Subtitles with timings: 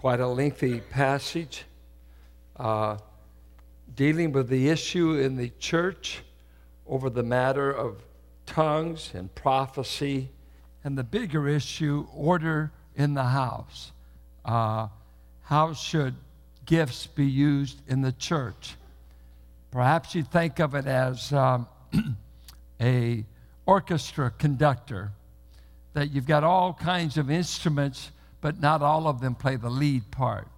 [0.00, 1.66] quite a lengthy passage
[2.56, 2.96] uh,
[3.94, 6.22] dealing with the issue in the church
[6.86, 8.00] over the matter of
[8.46, 10.30] tongues and prophecy,
[10.84, 13.92] and the bigger issue, order in the house.
[14.42, 14.88] Uh,
[15.42, 16.14] how should
[16.64, 18.76] gifts be used in the church?
[19.70, 21.68] Perhaps you think of it as um,
[22.80, 23.22] a
[23.66, 25.12] orchestra conductor,
[25.92, 30.10] that you've got all kinds of instruments, but not all of them play the lead
[30.10, 30.48] part.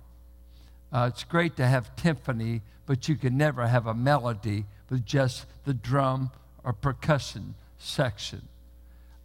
[0.93, 5.47] Uh, it's great to have timpani, but you can never have a melody with just
[5.65, 6.31] the drum
[6.65, 8.43] or percussion section.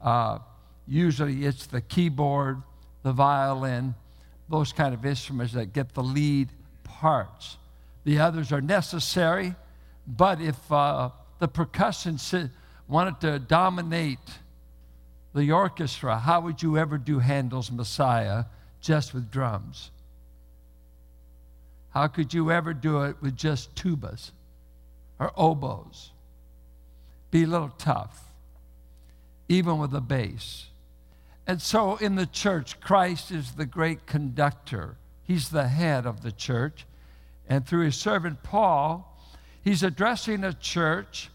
[0.01, 0.39] Uh,
[0.87, 2.61] usually it's the keyboard,
[3.03, 3.95] the violin,
[4.49, 6.49] those kind of instruments that get the lead
[6.83, 7.57] parts.
[8.05, 9.53] The others are necessary,
[10.07, 12.17] but if uh, the percussion
[12.87, 14.19] wanted to dominate
[15.37, 18.45] the orchestra, how would you ever do Handel's Messiah
[18.81, 19.91] just with drums?
[21.91, 24.31] How could you ever do it with just tubas
[25.19, 26.11] or oboes?
[27.29, 28.31] Be a little tough,
[29.47, 30.67] even with a bass.
[31.45, 34.97] And so in the church, Christ is the great conductor.
[35.23, 36.85] He's the head of the church.
[37.47, 39.15] And through his servant Paul,
[39.63, 41.29] he's addressing a church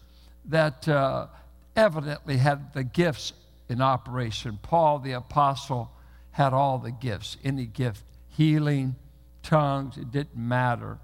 [0.45, 1.27] that uh,
[1.75, 3.31] evidently had the gifts
[3.73, 4.59] in operation.
[4.61, 5.91] Paul, the apostle,
[6.31, 8.95] had all the gifts any gift, healing,
[9.41, 10.99] tongues, it didn't matter.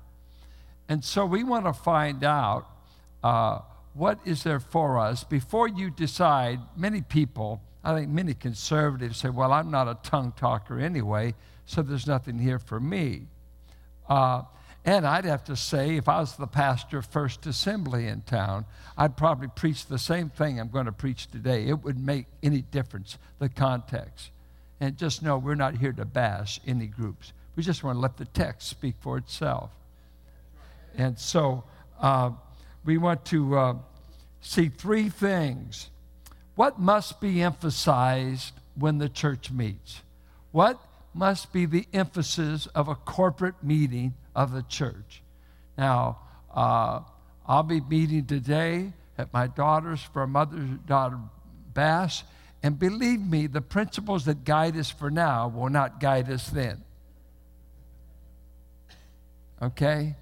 [0.87, 2.67] And so we want to find out
[3.23, 3.59] uh,
[3.93, 6.59] what is there for us before you decide.
[6.75, 11.81] Many people, I think many conservatives say, well, I'm not a tongue talker anyway, so
[11.81, 13.27] there's nothing here for me.
[14.07, 14.43] Uh,
[14.89, 18.65] and I'd have to say, if I was the pastor of First Assembly in town,
[18.97, 21.67] I'd probably preach the same thing I'm going to preach today.
[21.67, 24.31] It wouldn't make any difference, the context.
[24.79, 27.33] And just know we're not here to bash any groups.
[27.55, 29.69] We just want to let the text speak for itself.
[30.97, 31.65] And so
[32.01, 32.31] uh,
[32.83, 33.73] we want to uh,
[34.41, 35.91] see three things.
[36.55, 40.01] What must be emphasized when the church meets?
[40.51, 40.81] What
[41.13, 45.21] must be the emphasis of a corporate meeting of the church.
[45.77, 46.19] Now,
[46.55, 47.01] uh,
[47.45, 51.19] I'll be meeting today at my daughter's for mother's daughter
[51.73, 52.23] bash.
[52.63, 56.81] And believe me, the principles that guide us for now will not guide us then.
[59.61, 60.15] Okay?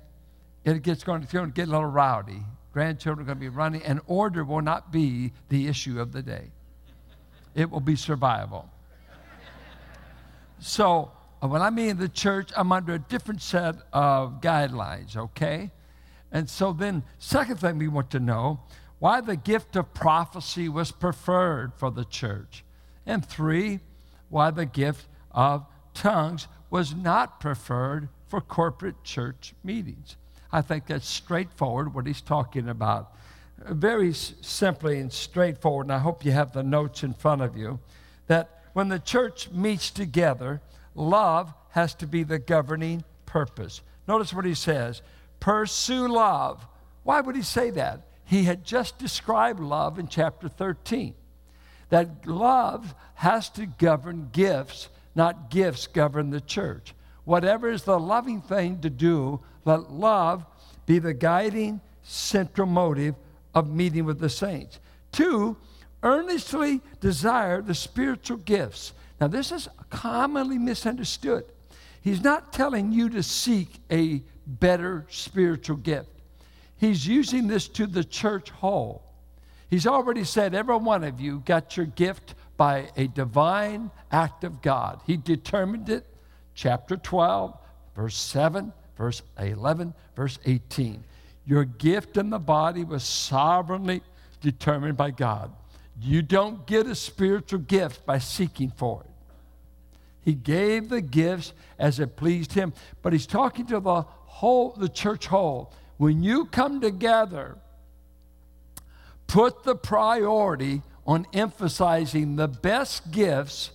[0.66, 2.42] It gets going to get a little rowdy.
[2.74, 6.24] Grandchildren are going to be running, and order will not be the issue of the
[6.24, 6.50] day.
[7.54, 8.68] It will be survival.
[10.60, 11.12] So,
[11.42, 15.72] Uh, when I'm in the church, I'm under a different set of guidelines, okay?
[16.32, 18.62] And so then, second thing we want to know
[19.00, 22.64] why the gift of prophecy was preferred for the church.
[23.06, 23.80] And three,
[24.30, 30.18] why the gift of tongues was not preferred for corporate church meetings.
[30.52, 33.14] I think that's straightforward what he's talking about.
[33.60, 37.80] Very simply and straightforward, and I hope you have the notes in front of you,
[38.28, 40.62] that when the church meets together,
[40.98, 43.82] love has to be the governing purpose.
[44.08, 45.02] Notice what he says
[45.40, 46.66] pursue love.
[47.04, 48.08] Why would he say that?
[48.26, 51.14] He had just described love in chapter 13.
[51.90, 56.94] That love has to govern gifts, not gifts govern the church.
[57.24, 60.46] Whatever is the loving thing to do, let love
[60.86, 63.16] be the guiding central motive
[63.54, 64.80] of meeting with the saints.
[65.12, 65.56] Two,
[66.04, 68.94] earnestly desire the spiritual gifts.
[69.20, 71.46] Now, this is commonly misunderstood.
[72.02, 76.10] He's not telling you to seek a better spiritual gift,
[76.78, 79.04] he's using this to the church whole.
[79.70, 84.62] He's already said, every one of you got your gift by a divine act of
[84.62, 85.02] God.
[85.06, 86.06] He determined it,
[86.56, 87.58] chapter 12,
[87.94, 91.04] verse 7, verse 11, verse 18.
[91.46, 94.02] Your gift in the body was sovereignly
[94.40, 95.52] determined by God.
[96.00, 99.10] You don't get a spiritual gift by seeking for it.
[100.22, 102.74] He gave the gifts as it pleased him.
[103.02, 105.74] But he's talking to the whole, the church whole.
[105.98, 107.58] When you come together,
[109.26, 113.72] put the priority on emphasizing the best gifts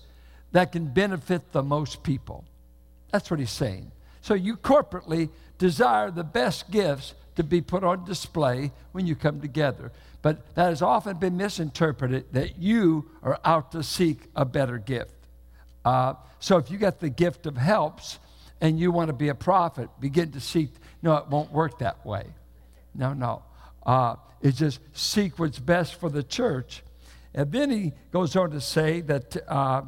[0.52, 2.44] that can benefit the most people.
[3.10, 3.90] That's what he's saying.
[4.20, 9.40] So you corporately desire the best gifts to be put on display when you come
[9.40, 9.90] together.
[10.22, 15.14] But that has often been misinterpreted that you are out to seek a better gift.
[15.84, 18.20] Uh, so if you got the gift of helps
[18.60, 20.70] and you want to be a prophet, begin to seek.
[21.02, 22.24] No, it won't work that way.
[22.94, 23.42] No, no.
[23.84, 26.82] Uh, it's just seek what's best for the church.
[27.34, 29.82] And then he goes on to say that uh,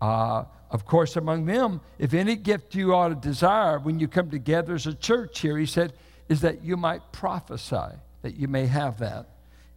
[0.00, 4.30] uh, of course, among them, if any gift you ought to desire when you come
[4.30, 5.94] together as a church here, he said,
[6.28, 9.26] is that you might prophesy, that you may have that.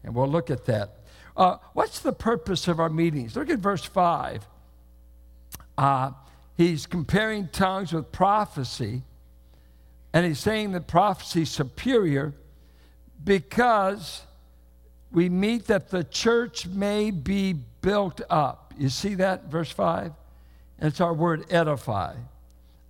[0.03, 0.97] And we'll look at that.
[1.35, 3.35] Uh, what's the purpose of our meetings?
[3.35, 4.47] Look at verse 5.
[5.77, 6.11] Uh,
[6.57, 9.03] he's comparing tongues with prophecy,
[10.13, 12.33] and he's saying that prophecy is superior
[13.23, 14.21] because
[15.11, 18.73] we meet that the church may be built up.
[18.77, 20.11] You see that, verse 5?
[20.79, 22.15] And it's our word edify.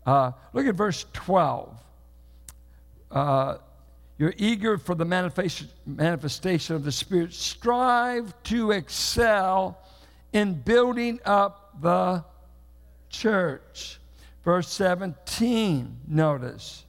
[0.05, 1.77] Uh, look at verse 12.
[3.11, 3.57] Uh,
[4.21, 7.33] you're eager for the manifestation of the Spirit.
[7.33, 9.79] Strive to excel
[10.31, 12.23] in building up the
[13.09, 13.99] church.
[14.45, 16.85] Verse 17, notice.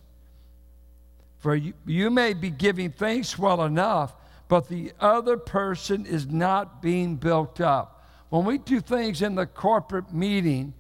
[1.39, 4.13] For you, you may be giving thanks well enough,
[4.49, 8.07] but the other person is not being built up.
[8.29, 10.75] When we do things in the corporate meeting,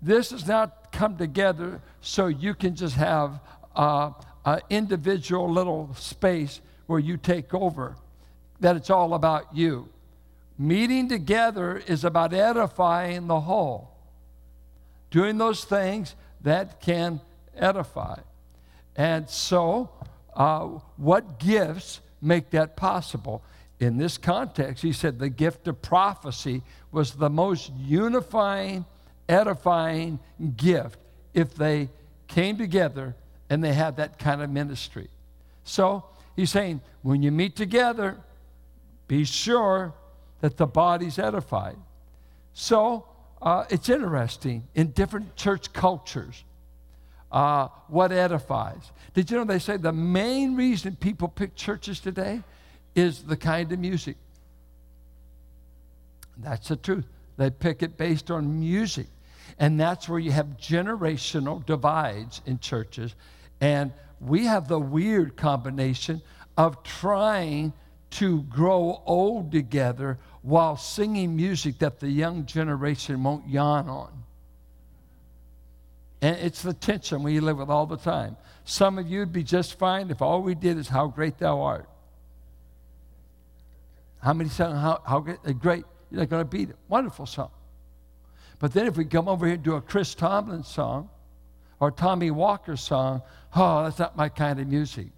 [0.00, 3.40] this does not come together so you can just have
[3.74, 4.12] uh,
[4.46, 7.96] an individual little space where you take over,
[8.60, 9.88] that it's all about you.
[10.56, 13.90] Meeting together is about edifying the whole.
[15.10, 17.20] Doing those things that can
[17.56, 18.20] edify.
[18.94, 19.90] And so,
[20.34, 20.66] uh,
[20.96, 23.42] what gifts make that possible?
[23.80, 26.62] In this context, he said the gift of prophecy
[26.92, 28.86] was the most unifying,
[29.28, 30.18] edifying
[30.56, 30.98] gift
[31.34, 31.90] if they
[32.28, 33.14] came together
[33.48, 35.08] and they have that kind of ministry.
[35.64, 36.04] So
[36.34, 38.18] he's saying, when you meet together,
[39.08, 39.94] be sure
[40.40, 41.76] that the body's edified.
[42.52, 43.06] So
[43.40, 46.44] uh, it's interesting in different church cultures
[47.32, 48.92] uh, what edifies.
[49.14, 52.42] Did you know they say the main reason people pick churches today
[52.94, 54.16] is the kind of music?
[56.38, 57.04] That's the truth.
[57.36, 59.06] They pick it based on music.
[59.58, 63.14] And that's where you have generational divides in churches.
[63.60, 66.22] And we have the weird combination
[66.56, 67.72] of trying
[68.10, 74.12] to grow old together while singing music that the young generation won't yawn on.
[76.22, 78.36] And it's the tension we live with all the time.
[78.64, 81.60] Some of you would be just fine if all we did is How Great Thou
[81.60, 81.88] Art.
[84.20, 86.76] How many songs, how, how great, uh, great, you're not going to beat it.
[86.88, 87.50] Wonderful song.
[88.58, 91.10] But then if we come over here and do a Chris Tomlin song
[91.80, 93.22] or Tommy Walker song,
[93.54, 95.08] oh, that's not my kind of music.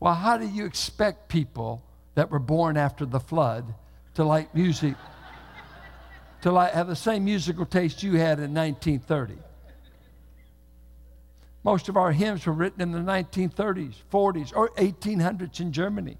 [0.00, 1.82] Well, how do you expect people
[2.14, 3.74] that were born after the flood
[4.14, 4.94] to like music,
[6.42, 9.34] to like have the same musical taste you had in 1930?
[11.64, 16.18] Most of our hymns were written in the 1930s, 40s, or 1800s in Germany.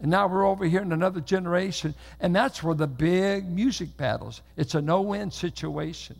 [0.00, 4.42] And now we're over here in another generation, and that's where the big music battles.
[4.56, 6.16] It's a no-win situation,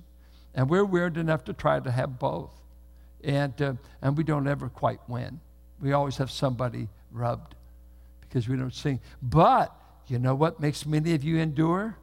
[0.55, 2.50] and we're weird enough to try to have both,
[3.23, 5.41] and uh, and we don't ever quite win.
[5.81, 7.55] We always have somebody rubbed
[8.20, 9.00] because we don't sing.
[9.23, 9.75] But
[10.06, 11.97] you know what makes many of you endure?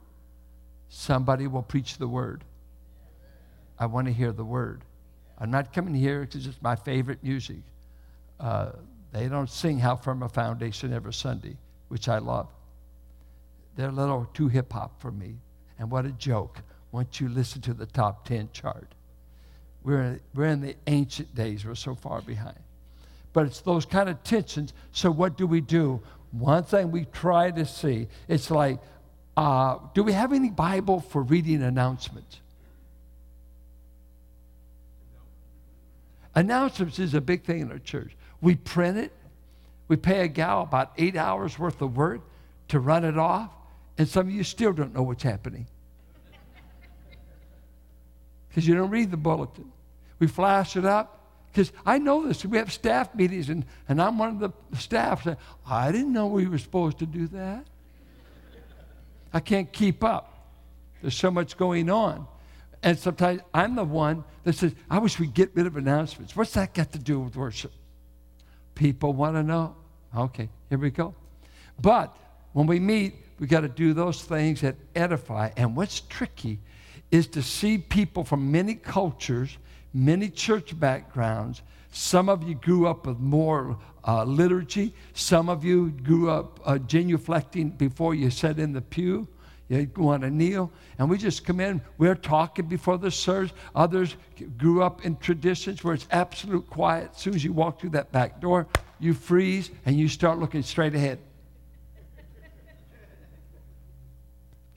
[0.90, 2.44] Somebody will preach the word.
[3.78, 4.84] I want to hear the word.
[5.38, 7.58] I'm not coming here because it's my favorite music.
[8.40, 8.72] Uh,
[9.12, 11.58] they don't sing How Firm a Foundation every Sunday
[11.88, 12.48] which I love.
[13.76, 15.36] They're a little too hip hop for me.
[15.80, 16.62] And what a joke
[16.92, 18.94] once you listen to the top 10 chart.
[19.83, 22.59] We're, we're in the ancient days, we're so far behind.
[23.33, 24.73] But it's those kind of tensions.
[24.92, 26.02] So, what do we do?
[26.31, 28.80] One thing we try to see, it's like,
[29.35, 32.40] uh, do we have any Bible for reading announcements?
[36.35, 38.16] Announcements is a big thing in our church.
[38.42, 39.12] We print it,
[39.88, 42.21] we pay a gal about eight hours worth of work
[42.69, 43.52] to run it off,
[43.97, 45.68] and some of you still don't know what's happening.
[48.57, 49.71] Because you don't read the bulletin.
[50.18, 51.21] We flash it up.
[51.52, 52.44] Because I know this.
[52.44, 54.40] We have staff meetings, and, and I'm one of
[54.71, 55.26] the staff.
[55.26, 57.68] Saying, I didn't know we were supposed to do that.
[59.31, 60.56] I can't keep up.
[61.04, 62.26] There's so much going on.
[62.81, 66.35] And sometimes I'm the one that says, I wish we'd get rid of announcements.
[66.35, 67.73] What's that got to do with worship?
[68.73, 69.76] People want to know.
[70.18, 71.14] Okay, here we go.
[71.80, 72.18] But
[72.54, 75.52] when we meet, we got to do those things that edify.
[75.56, 76.57] And what's tricky
[77.11, 79.57] is to see people from many cultures,
[79.94, 81.61] many church backgrounds.
[81.92, 84.94] Some of you grew up with more uh, liturgy.
[85.14, 89.28] Some of you grew up uh, genuflecting before you sat in the pew.
[89.69, 90.71] You want to kneel.
[90.97, 93.52] And we just come in, we're talking before the service.
[93.76, 94.16] Others
[94.57, 97.11] grew up in traditions where it's absolute quiet.
[97.16, 98.68] As soon as you walk through that back door,
[98.99, 101.19] you freeze and you start looking straight ahead.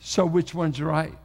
[0.01, 1.17] so, which one's right?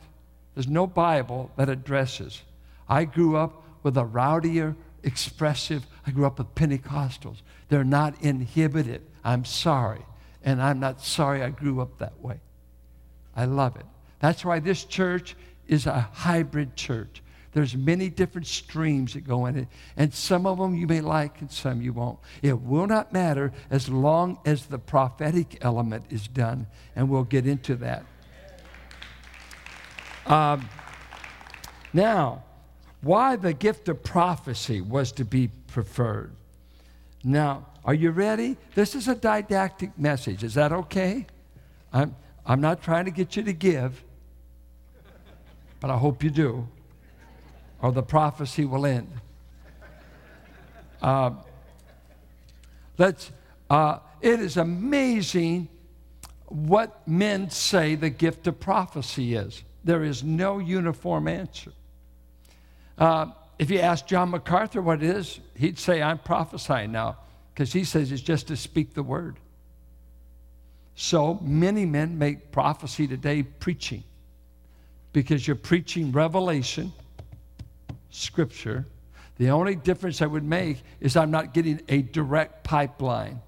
[0.55, 2.41] There's no Bible that addresses.
[2.89, 7.41] I grew up with a rowdier, expressive, I grew up with Pentecostals.
[7.69, 9.01] They're not inhibited.
[9.23, 10.01] I'm sorry.
[10.43, 12.39] And I'm not sorry I grew up that way.
[13.35, 13.85] I love it.
[14.19, 15.35] That's why this church
[15.67, 17.21] is a hybrid church.
[17.51, 21.39] There's many different streams that go in it, and some of them you may like
[21.39, 22.19] and some you won't.
[22.41, 27.47] It will not matter as long as the prophetic element is done, and we'll get
[27.47, 28.03] into that.
[30.25, 30.67] Um,
[31.93, 32.43] now,
[33.01, 36.31] why the gift of prophecy was to be preferred.
[37.23, 38.57] Now, are you ready?
[38.73, 40.43] This is a didactic message.
[40.43, 41.27] Is that okay?
[41.93, 42.15] I'm,
[42.45, 44.03] I'm not trying to get you to give,
[45.79, 46.67] but I hope you do,
[47.81, 49.11] or the prophecy will end.
[51.01, 51.31] Uh,
[52.97, 53.31] let's,
[53.69, 55.67] uh, it is amazing
[56.47, 59.63] what men say the gift of prophecy is.
[59.85, 61.71] There is no uniform answer.
[62.97, 63.27] Uh,
[63.57, 67.17] if you ask John MacArthur what it is, he'd say, I'm prophesying now,
[67.53, 69.37] because he says it's just to speak the word.
[70.95, 74.03] So many men make prophecy today preaching,
[75.13, 76.91] because you're preaching revelation,
[78.09, 78.85] scripture.
[79.37, 83.39] The only difference I would make is I'm not getting a direct pipeline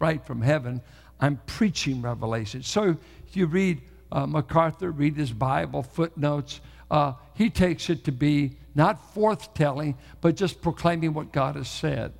[0.00, 0.80] right from heaven.
[1.20, 2.62] I'm preaching revelation.
[2.62, 6.60] So if you read uh, MacArthur, read his Bible, footnotes,
[6.90, 12.12] uh, he takes it to be not forthtelling, but just proclaiming what God has said.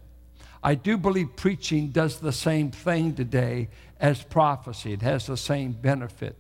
[0.63, 3.69] I do believe preaching does the same thing today
[4.01, 6.37] as prophecy, it has the same benefit.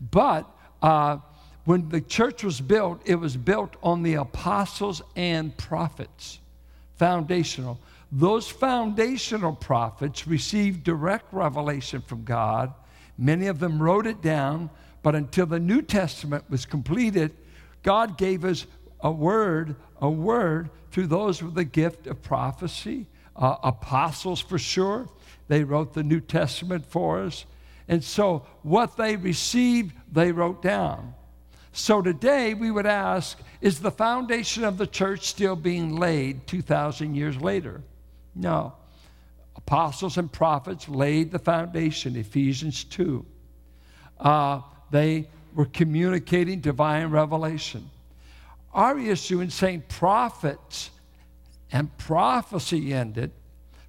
[0.00, 0.48] But
[0.80, 1.18] uh,
[1.64, 6.38] when the church was built, it was built on the apostles and prophets,
[6.96, 7.78] foundational.
[8.10, 12.72] Those foundational prophets received direct revelation from God.
[13.18, 14.70] Many of them wrote it down,
[15.02, 17.34] but until the New Testament was completed,
[17.82, 18.64] God gave us
[19.00, 23.06] a word, a word through those with the gift of prophecy,
[23.36, 25.08] uh, apostles for sure.
[25.48, 27.44] They wrote the New Testament for us.
[27.88, 31.14] And so what they received, they wrote down.
[31.72, 37.14] So today we would ask is the foundation of the church still being laid 2,000
[37.14, 37.82] years later?
[38.34, 38.74] No.
[39.68, 43.22] Apostles and prophets laid the foundation, Ephesians 2.
[44.18, 47.90] Uh, they were communicating divine revelation.
[48.72, 50.88] Our issue in saying prophets
[51.70, 53.30] and prophecy ended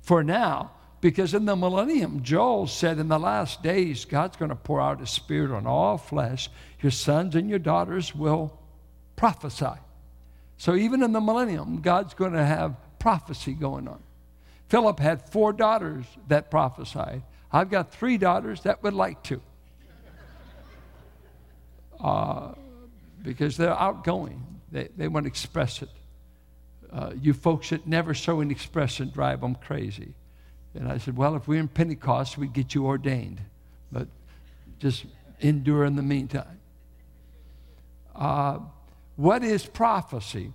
[0.01, 4.57] for now, because in the millennium, Joel said, In the last days, God's going to
[4.57, 6.49] pour out his spirit on all flesh.
[6.81, 8.51] Your sons and your daughters will
[9.15, 9.79] prophesy.
[10.57, 14.03] So even in the millennium, God's going to have prophecy going on.
[14.69, 17.23] Philip had four daughters that prophesied.
[17.51, 19.41] I've got three daughters that would like to.
[21.99, 22.53] Uh,
[23.23, 24.45] because they're outgoing.
[24.71, 25.89] They, they want to express it.
[26.91, 30.13] Uh, you folks that never show an expression drive them crazy.
[30.75, 33.41] And I said, Well, if we're in Pentecost, we'd get you ordained.
[33.91, 34.07] But
[34.79, 35.05] just
[35.41, 36.59] endure in the meantime.
[38.15, 38.59] Uh,
[39.15, 40.53] what is prophecy?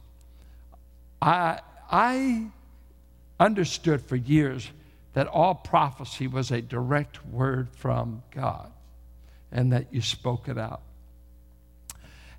[1.21, 2.47] I, I
[3.45, 4.71] understood for years
[5.13, 8.73] that all prophecy was a direct word from God
[9.53, 10.81] and that you spoke it out.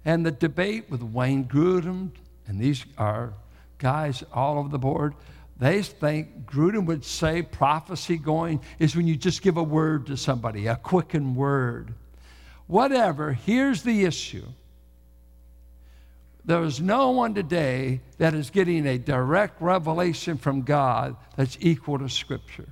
[0.03, 2.11] And the debate with Wayne Grudem,
[2.47, 3.33] and these are
[3.77, 5.15] guys all over the board,
[5.57, 10.17] they think Grudem would say prophecy going is when you just give a word to
[10.17, 11.93] somebody, a quickened word.
[12.67, 14.45] Whatever, here's the issue.
[16.45, 21.97] There is no one today that is getting a direct revelation from God that's equal
[21.99, 22.69] to Scripture.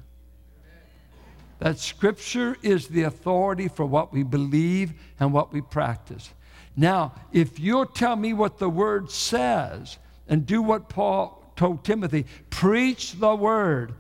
[1.57, 6.31] That Scripture is the authority for what we believe and what we practice.
[6.75, 12.25] Now, if you'll tell me what the word says and do what Paul told Timothy,
[12.51, 13.93] preach the word.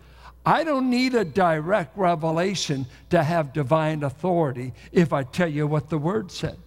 [0.45, 5.89] I don't need a direct revelation to have divine authority if I tell you what
[5.89, 6.57] the word said.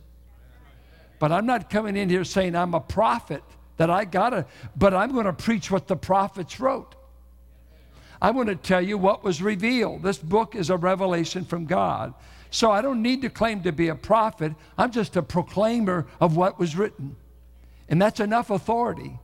[1.19, 3.43] But I'm not coming in here saying I'm a prophet
[3.77, 4.47] that I gotta,
[4.77, 6.95] but I'm to preach what the prophets wrote.
[8.21, 10.03] I want to tell you what was revealed.
[10.03, 12.15] This book is a revelation from God.
[12.51, 14.55] So I don't need to claim to be a prophet.
[14.79, 17.17] I'm just a proclaimer of what was written.
[17.89, 19.19] And that's enough authority.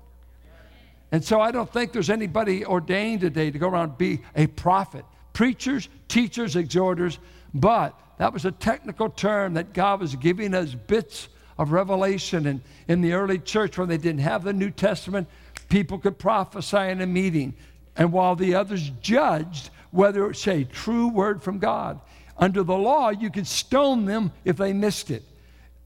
[1.10, 4.46] And so I don't think there's anybody ordained today to go around and be a
[4.46, 5.04] prophet.
[5.32, 7.18] Preachers, teachers, exhorters,
[7.54, 11.28] but that was a technical term that God was giving us bits
[11.58, 12.46] of revelation.
[12.46, 15.28] And in the early church, when they didn't have the New Testament,
[15.68, 17.54] people could prophesy in a meeting.
[17.96, 22.00] And while the others judged whether it's a true word from God.
[22.36, 25.22] Under the law, you could stone them if they missed it.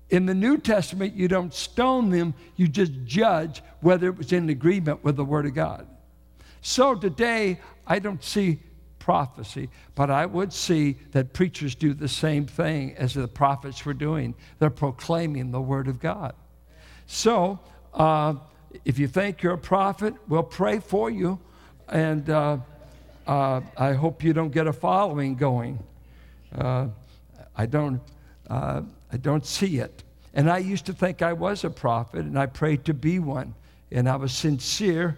[0.08, 4.49] In the New Testament, you don't stone them, you just judge whether it was in
[4.49, 5.87] agreement with the Word of God.
[6.62, 8.61] So today, I don't see
[9.06, 13.94] prophecy, but I would see that preachers do the same thing as the prophets were
[13.94, 14.34] doing.
[14.58, 16.34] They're proclaiming the Word of God.
[17.06, 17.60] So,
[17.94, 18.34] uh,
[18.84, 21.38] if you think you're a prophet, we'll pray for you.
[21.88, 22.58] And uh,
[23.28, 25.78] uh, I hope you don't get a following going.
[26.52, 26.88] Uh,
[27.56, 28.00] I don't.
[28.50, 28.82] Uh,
[29.12, 30.02] I don't see it.
[30.34, 33.54] And I used to think I was a prophet, and I prayed to be one,
[33.92, 35.16] and I was sincere.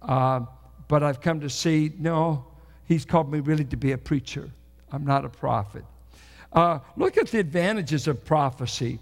[0.00, 0.42] Uh,
[0.86, 2.44] but I've come to see no,
[2.86, 4.50] He's called me really to be a preacher.
[4.92, 5.84] I'm not a prophet.
[6.52, 9.00] Uh, look at the advantages of prophecy.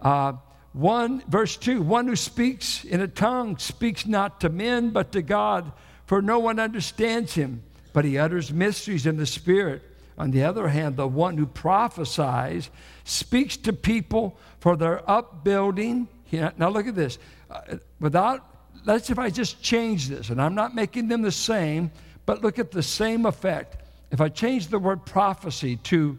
[0.00, 0.34] Uh,
[0.72, 5.22] one, verse 2 one who speaks in a tongue speaks not to men, but to
[5.22, 5.72] God,
[6.06, 9.82] for no one understands him, but he utters mysteries in the Spirit.
[10.18, 12.70] On the other hand, the one who prophesies
[13.04, 16.08] speaks to people for their upbuilding.
[16.32, 17.18] Now, look at this.
[17.50, 18.44] Uh, without,
[18.84, 21.90] let's if I just change this, and I'm not making them the same,
[22.26, 23.82] but look at the same effect.
[24.10, 26.18] If I change the word prophecy to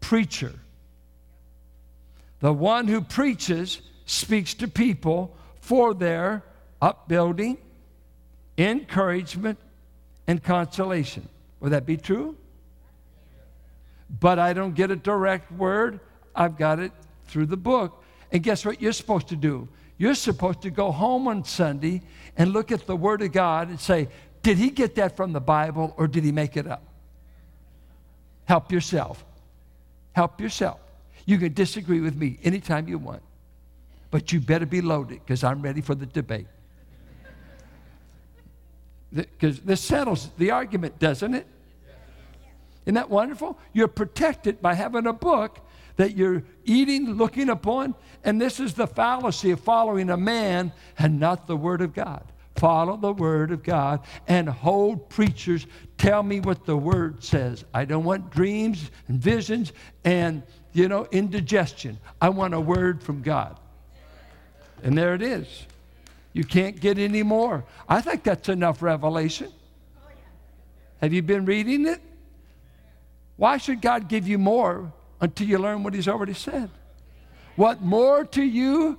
[0.00, 0.52] preacher,
[2.40, 6.42] the one who preaches speaks to people for their
[6.82, 7.56] upbuilding,
[8.58, 9.58] encouragement,
[10.26, 11.28] and consolation.
[11.60, 12.36] Would that be true?
[14.20, 16.00] but I don't get a direct word.
[16.34, 16.92] I've got it
[17.26, 18.02] through the book.
[18.32, 19.68] And guess what you're supposed to do?
[19.96, 22.02] You're supposed to go home on Sunday
[22.36, 24.08] and look at the Word of God and say,
[24.44, 26.82] Did he get that from the Bible or did he make it up?
[28.44, 29.24] Help yourself.
[30.12, 30.78] Help yourself.
[31.24, 33.22] You can disagree with me anytime you want,
[34.10, 36.46] but you better be loaded because I'm ready for the debate.
[39.14, 41.46] Because this settles the argument, doesn't it?
[42.84, 43.58] Isn't that wonderful?
[43.72, 45.58] You're protected by having a book
[45.96, 47.94] that you're eating, looking upon.
[48.22, 52.24] And this is the fallacy of following a man and not the Word of God.
[52.56, 55.66] Follow the Word of God and hold preachers.
[55.98, 57.64] Tell me what the Word says.
[57.74, 59.72] I don't want dreams and visions
[60.04, 61.98] and, you know, indigestion.
[62.20, 63.58] I want a Word from God.
[64.82, 65.66] And there it is.
[66.32, 67.64] You can't get any more.
[67.88, 69.50] I think that's enough revelation.
[71.00, 72.00] Have you been reading it?
[73.36, 76.70] Why should God give you more until you learn what He's already said?
[77.56, 78.98] What more to you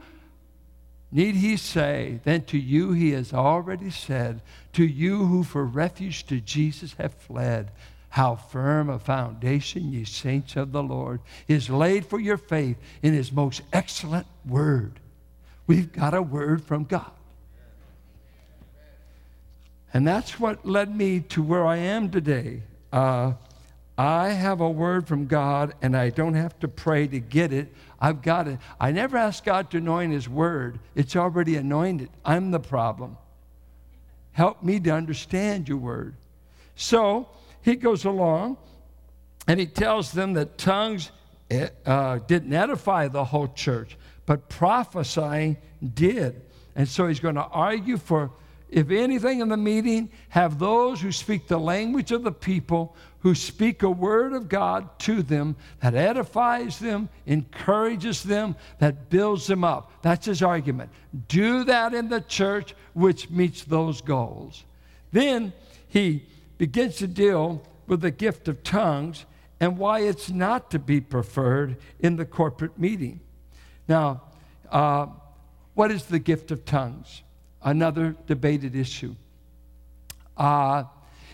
[1.11, 4.41] need He say then to you He has already said?
[4.73, 7.71] To you who for refuge to Jesus have fled.
[8.09, 13.13] How firm a foundation, ye saints of the Lord, is laid for your faith in
[13.13, 14.99] His most excellent word.
[15.67, 17.11] We've got a word from God.
[19.93, 22.63] And that's what led me to where I am today.
[22.91, 23.33] Uh,
[23.97, 27.73] I have a word from God and I don't have to pray to get it.
[27.99, 28.59] I've got it.
[28.79, 32.09] I never ask God to anoint His word, it's already anointed.
[32.23, 33.17] I'm the problem.
[34.33, 36.15] Help me to understand your word.
[36.75, 37.29] So
[37.61, 38.57] he goes along
[39.47, 41.11] and he tells them that tongues
[41.49, 45.55] eh, uh, didn't edify the whole church, but prophesying
[45.93, 46.41] did.
[46.75, 48.31] And so he's going to argue for
[48.69, 53.33] if anything in the meeting, have those who speak the language of the people, who
[53.33, 59.63] speak a word of God to them that edifies them, encourages them, that builds them
[59.63, 59.91] up.
[60.01, 60.89] That's his argument.
[61.27, 64.63] Do that in the church which meets those goals.
[65.11, 65.53] Then
[65.87, 66.25] he
[66.57, 69.25] begins to deal with the gift of tongues
[69.59, 73.21] and why it's not to be preferred in the corporate meeting.
[73.87, 74.23] Now,
[74.69, 75.07] uh,
[75.73, 77.23] what is the gift of tongues?
[77.65, 79.15] Another debated issue.
[80.37, 80.83] Uh,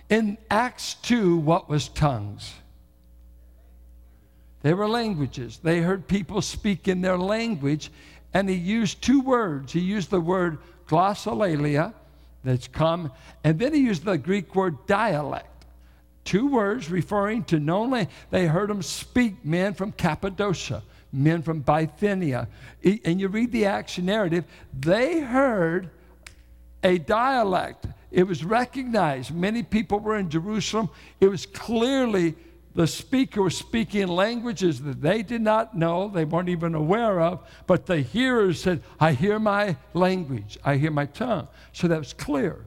[0.10, 2.54] in Acts 2, what was tongues?
[4.64, 5.60] They were languages.
[5.62, 7.92] They heard people speak in their language,
[8.34, 9.74] and he used two words.
[9.74, 11.94] He used the word glossolalia,
[12.44, 13.12] that's come,
[13.44, 15.48] and then he used the Greek word dialect.
[16.24, 18.16] Two words referring to known language.
[18.30, 22.48] They heard them speak, men from Cappadocia, men from Bithynia.
[22.84, 24.46] And you read the Acts narrative,
[24.80, 25.90] they heard
[26.84, 27.88] a dialect.
[28.12, 29.34] It was recognized.
[29.34, 30.90] Many people were in Jerusalem.
[31.20, 32.36] It was clearly
[32.74, 37.46] the speaker was speaking languages that they did not know, they weren't even aware of,
[37.68, 41.48] but the hearers said, I hear my language, I hear my tongue.
[41.74, 42.66] So that was clear.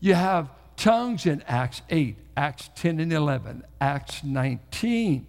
[0.00, 5.26] You have tongues in Acts 8, Acts 10 and 11, Acts 19.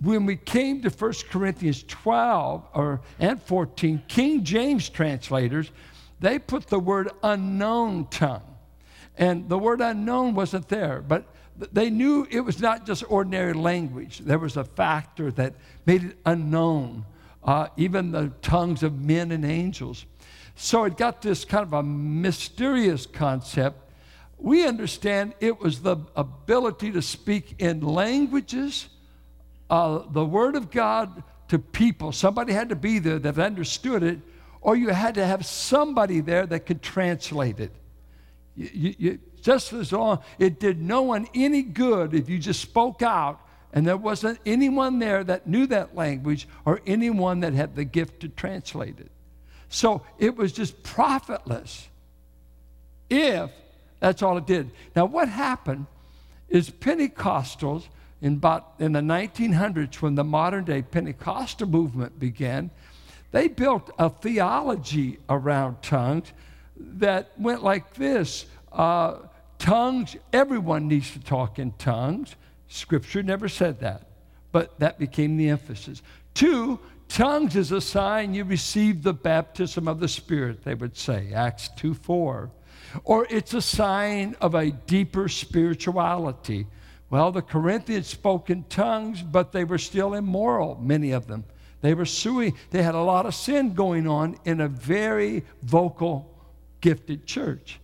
[0.00, 5.70] When we came to 1 Corinthians 12 or, and 14, King James translators
[6.22, 8.56] they put the word unknown tongue.
[9.18, 11.26] And the word unknown wasn't there, but
[11.72, 14.20] they knew it was not just ordinary language.
[14.20, 15.52] There was a factor that
[15.84, 17.04] made it unknown.
[17.44, 20.06] uh, even the tongues of men and angels.
[20.54, 23.78] So it got this kind of a mysterious concept.
[24.38, 28.88] We understand it was the ability to speak in languages,
[29.70, 32.12] uh, the Word of God to people.
[32.12, 34.18] Somebody had to be there that understood it,
[34.62, 37.72] or you had to have somebody there that could translate it.
[38.56, 42.60] You, you, you, just as long, it did no one any good if you just
[42.60, 43.40] spoke out
[43.72, 48.20] and there wasn't anyone there that knew that language or anyone that had the gift
[48.20, 49.10] to translate it.
[49.68, 51.88] So it was just profitless
[53.10, 53.50] if
[54.00, 54.70] that's all it did.
[54.94, 55.86] Now, what happened
[56.48, 57.86] is Pentecostals
[58.20, 62.70] in about in the 1900s when the modern day Pentecostal movement began,
[63.32, 66.32] they built a theology around tongues
[66.76, 68.46] that went like this.
[68.70, 69.18] Uh,
[69.58, 72.36] tongues, everyone needs to talk in tongues.
[72.68, 74.06] Scripture never said that,
[74.52, 76.02] but that became the emphasis.
[76.34, 81.32] Two, tongues is a sign you receive the baptism of the Spirit, they would say,
[81.32, 82.50] Acts 2 4.
[83.04, 86.66] Or it's a sign of a deeper spirituality.
[87.08, 91.44] Well, the Corinthians spoke in tongues, but they were still immoral, many of them.
[91.82, 96.32] They were suing, they had a lot of sin going on in a very vocal,
[96.80, 97.80] gifted church.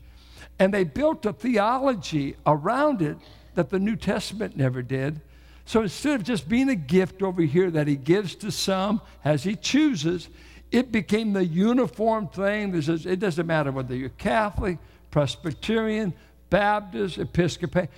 [0.59, 3.19] And they built a theology around it
[3.55, 5.21] that the New Testament never did.
[5.65, 9.43] So instead of just being a gift over here that he gives to some as
[9.43, 10.29] he chooses,
[10.71, 14.79] it became the uniform thing that says it doesn't matter whether you're Catholic,
[15.11, 16.15] Presbyterian,
[16.51, 17.89] Baptist, Episcopal.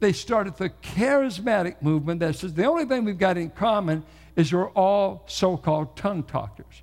[0.00, 4.02] They started the charismatic movement that says the only thing we've got in common
[4.36, 6.82] is you're all so called tongue talkers.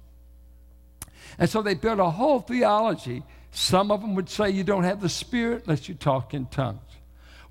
[1.37, 3.23] And so they built a whole theology.
[3.51, 6.79] Some of them would say you don't have the Spirit unless you talk in tongues.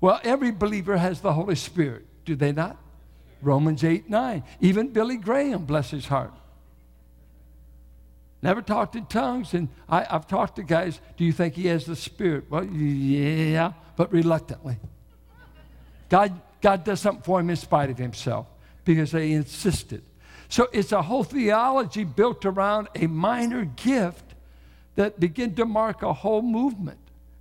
[0.01, 2.77] Well, every believer has the Holy Spirit, do they not?
[3.41, 4.43] Romans 8 9.
[4.61, 6.33] Even Billy Graham, bless his heart.
[8.41, 11.85] Never talked in tongues, and I, have talked to guys, do you think he has
[11.85, 12.45] the Spirit?
[12.49, 14.77] Well, yeah, but reluctantly.
[16.07, 18.47] God, God does something for him in spite of himself
[18.89, 20.01] because they insisted.
[20.47, 24.33] So it's a whole theology built around a minor gift
[24.95, 26.97] that began to mark a whole movement.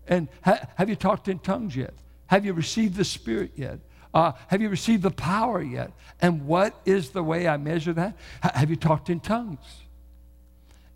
[0.06, 1.94] And ha- have you talked in tongues yet?
[2.26, 3.78] Have you received the Spirit yet?
[4.12, 5.90] Uh, have you received the power yet?
[6.20, 8.14] And what is the way I measure that?
[8.44, 9.64] H- have you talked in tongues?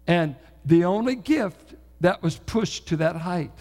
[0.06, 0.36] And
[0.66, 3.56] the only gift that was pushed to that height.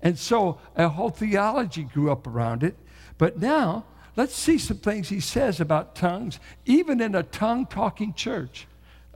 [0.00, 2.74] And so a whole theology grew up around it.
[3.18, 3.84] But now,
[4.16, 8.66] let's see some things he says about tongues, even in a tongue talking church.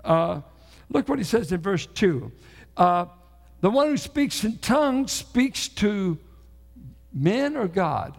[0.05, 0.41] Uh,
[0.91, 2.31] look what he says in verse 2.
[2.77, 3.07] Uh,
[3.61, 6.19] the one who speaks in tongues speaks to
[7.13, 8.17] Men or God?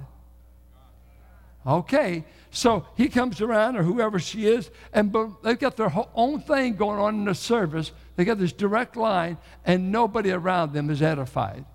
[1.65, 6.75] Okay, so he comes around, or whoever she is, and they've got their own thing
[6.75, 7.91] going on in the service.
[8.15, 11.65] They got this direct line, and nobody around them is edified.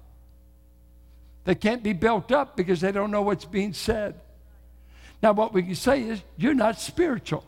[1.44, 4.20] They can't be built up because they don't know what's being said.
[5.22, 7.44] Now, what we can say is, you're not spiritual.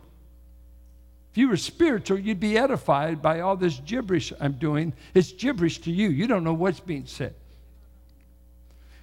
[1.32, 4.94] If you were spiritual, you'd be edified by all this gibberish I'm doing.
[5.14, 6.08] It's gibberish to you.
[6.08, 7.34] You don't know what's being said.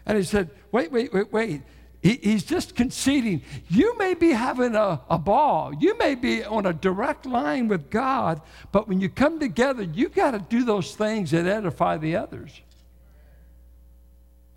[0.05, 1.61] And he said, Wait, wait, wait, wait.
[2.01, 3.41] He, he's just conceding.
[3.67, 7.89] You may be having a, a ball, you may be on a direct line with
[7.89, 12.17] God, but when you come together, you got to do those things that edify the
[12.17, 12.61] others.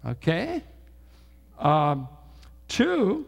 [0.07, 0.63] Okay?
[1.59, 2.09] Um,
[2.69, 3.27] two,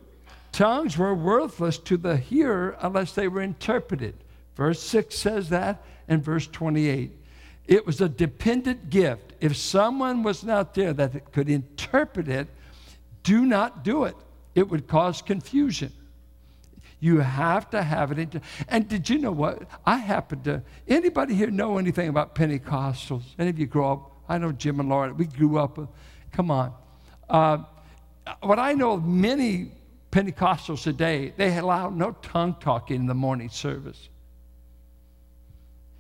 [0.53, 4.15] tongues were worthless to the hearer unless they were interpreted.
[4.57, 7.13] Verse 6 says that, and verse 28.
[7.67, 9.33] It was a dependent gift.
[9.41, 12.49] If someone was not there that could interpret it,
[13.23, 14.17] do not do it.
[14.55, 15.93] It would cause confusion.
[16.99, 18.19] You have to have it.
[18.19, 19.63] Into, and did you know what?
[19.87, 20.63] I happen to.
[20.87, 23.23] Anybody here know anything about Pentecostals?
[23.39, 24.13] Any of you grow up?
[24.29, 25.15] I know Jim and Laura.
[25.15, 25.79] We grew up.
[26.33, 26.75] come on.
[27.29, 27.59] Uh,
[28.43, 29.71] what I know of many
[30.11, 34.09] Pentecostals today, they allow no tongue talking in the morning service.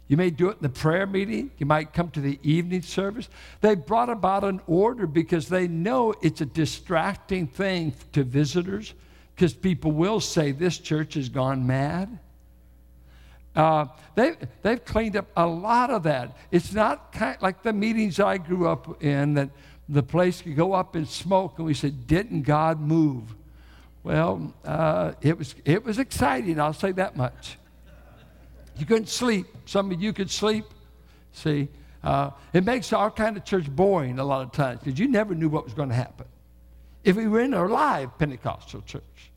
[0.09, 1.53] You may do it in the prayer meeting.
[1.59, 3.29] You might come to the evening service.
[3.61, 8.93] They brought about an order because they know it's a distracting thing to visitors
[9.37, 12.19] because people will say this church has gone mad.
[13.55, 16.37] Uh, they, they've cleaned up a lot of that.
[16.51, 19.51] It's not kind of like the meetings I grew up in that
[19.89, 23.35] the place could go up in smoke, and we said, Didn't God move?
[24.03, 27.59] Well, uh, it, was, it was exciting, I'll say that much.
[28.79, 29.47] You couldn't sleep.
[29.67, 30.65] Some of you could sleep.
[31.33, 31.69] See,
[32.03, 35.35] uh, it makes our kind of church boring a lot of times because you never
[35.35, 36.27] knew what was going to happen.
[37.05, 39.31] If we were in a live Pentecostal church,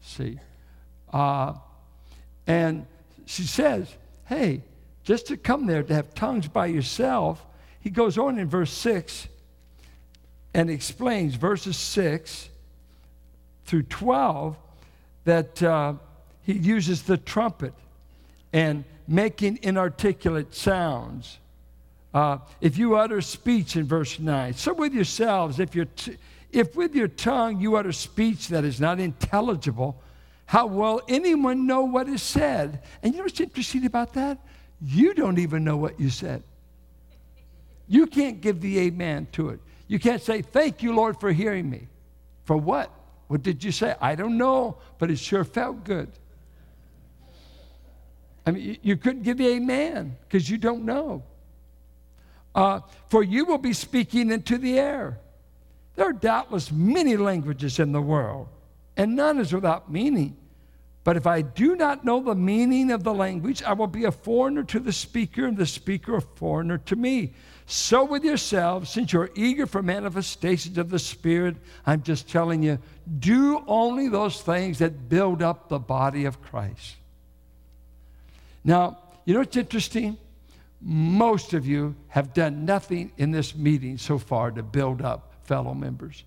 [0.00, 0.38] see,
[1.12, 1.54] uh,
[2.46, 2.86] and
[3.26, 3.94] she says,
[4.26, 4.62] hey,
[5.02, 7.44] just to come there to have tongues by yourself,
[7.80, 9.28] he goes on in verse 6
[10.52, 12.49] and explains verses 6
[13.70, 14.56] through 12
[15.26, 15.94] that uh,
[16.42, 17.72] he uses the trumpet
[18.52, 21.38] and making inarticulate sounds.
[22.12, 26.16] Uh, if you utter speech in verse 9, so with yourselves, if, you're t-
[26.50, 30.02] if with your tongue you utter speech that is not intelligible,
[30.46, 32.82] how will anyone know what is said?
[33.04, 34.38] And you know what's interesting about that?
[34.84, 36.42] You don't even know what you said.
[37.86, 39.60] You can't give the amen to it.
[39.86, 41.86] You can't say, Thank you, Lord, for hearing me.
[42.46, 42.90] For what?
[43.30, 43.94] What did you say?
[44.00, 46.10] I don't know, but it sure felt good.
[48.44, 51.22] I mean, you couldn't give the amen because you don't know.
[52.56, 55.20] Uh, for you will be speaking into the air.
[55.94, 58.48] There are doubtless many languages in the world,
[58.96, 60.36] and none is without meaning.
[61.04, 64.10] But if I do not know the meaning of the language, I will be a
[64.10, 67.34] foreigner to the speaker, and the speaker a foreigner to me.
[67.72, 71.54] So with yourselves, since you're eager for manifestations of the Spirit,
[71.86, 72.80] I'm just telling you,
[73.20, 76.96] do only those things that build up the body of Christ.
[78.64, 80.18] Now, you know what's interesting?
[80.80, 85.72] Most of you have done nothing in this meeting so far to build up fellow
[85.72, 86.24] members.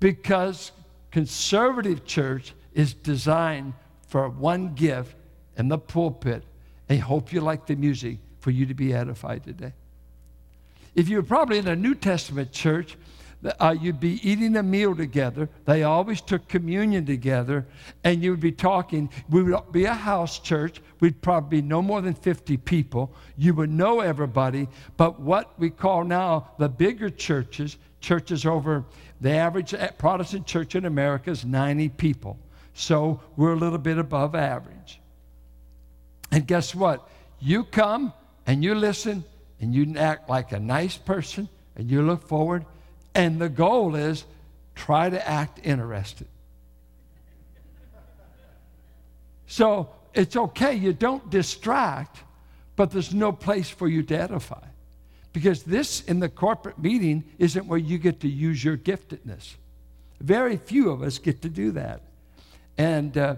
[0.00, 0.70] Because
[1.10, 3.72] conservative church is designed
[4.06, 5.16] for one gift
[5.56, 6.44] in the pulpit.
[6.90, 9.72] I hope you like the music for you to be edified today.
[10.94, 12.98] If you were probably in a New Testament church,
[13.58, 15.48] uh, you'd be eating a meal together.
[15.64, 17.66] They always took communion together,
[18.04, 19.10] and you would be talking.
[19.30, 20.82] We would be a house church.
[21.00, 23.14] We'd probably be no more than 50 people.
[23.36, 28.84] You would know everybody, but what we call now the bigger churches, churches over
[29.20, 32.38] the average Protestant church in America is 90 people.
[32.74, 35.00] So we're a little bit above average.
[36.32, 37.08] And guess what?
[37.40, 38.12] You come
[38.46, 39.24] and you listen
[39.60, 42.64] and you act like a nice person and you look forward
[43.14, 44.24] and the goal is
[44.74, 46.26] try to act interested.
[49.46, 52.20] So it's okay, you don't distract,
[52.74, 54.64] but there's no place for you to edify.
[55.32, 59.54] Because this in the corporate meeting isn't where you get to use your giftedness.
[60.20, 62.02] Very few of us get to do that.
[62.78, 63.36] And uh,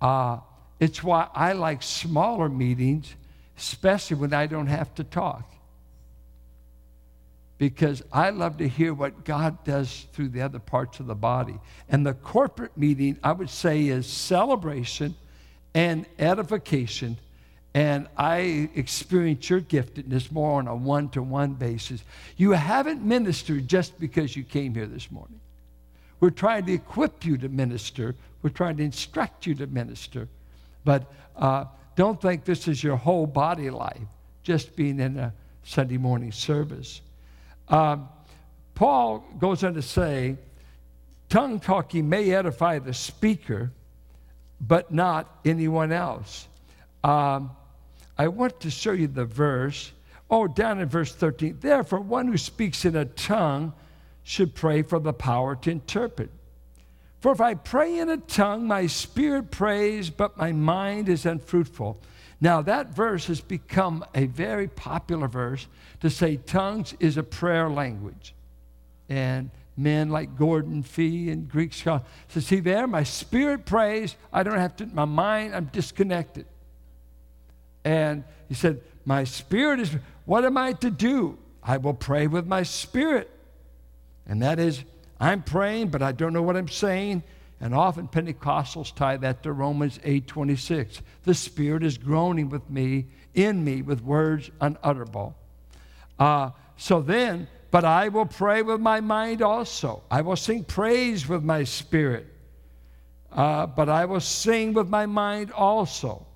[0.00, 0.38] uh,
[0.80, 3.14] it's why I like smaller meetings,
[3.56, 5.50] especially when I don't have to talk
[7.58, 11.58] because I love to hear what God does through the other parts of the body.
[11.88, 15.14] And the corporate meeting, I would say, is celebration
[15.74, 17.16] and edification.
[17.72, 22.02] And I experience your giftedness more on a one to one basis.
[22.36, 25.40] You haven't ministered just because you came here this morning.
[26.20, 30.28] We're trying to equip you to minister, we're trying to instruct you to minister.
[30.84, 34.06] But uh, don't think this is your whole body life,
[34.42, 35.32] just being in a
[35.64, 37.00] Sunday morning service.
[37.68, 38.08] Um,
[38.74, 40.36] Paul goes on to say,
[41.28, 43.72] tongue talking may edify the speaker,
[44.60, 46.46] but not anyone else.
[47.02, 47.50] Um,
[48.18, 49.92] I want to show you the verse.
[50.30, 51.58] Oh, down in verse 13.
[51.60, 53.72] Therefore, one who speaks in a tongue
[54.22, 56.30] should pray for the power to interpret.
[57.20, 62.00] For if I pray in a tongue, my spirit prays, but my mind is unfruitful.
[62.40, 65.66] Now, that verse has become a very popular verse
[66.00, 68.34] to say tongues is a prayer language.
[69.08, 74.16] And men like Gordon Fee and Greek scholars say, see there, my spirit prays.
[74.32, 76.46] I don't have to, my mind, I'm disconnected.
[77.84, 81.38] And he said, my spirit is, what am I to do?
[81.62, 83.30] I will pray with my spirit.
[84.26, 84.82] And that is,
[85.18, 87.22] I'm praying, but I don't know what I'm saying.
[87.60, 91.00] And often Pentecostals tie that to Romans 8:26.
[91.22, 95.34] The Spirit is groaning with me, in me, with words unutterable.
[96.18, 100.02] Uh, so then, but I will pray with my mind also.
[100.10, 102.26] I will sing praise with my spirit.
[103.32, 106.26] Uh, but I will sing with my mind also.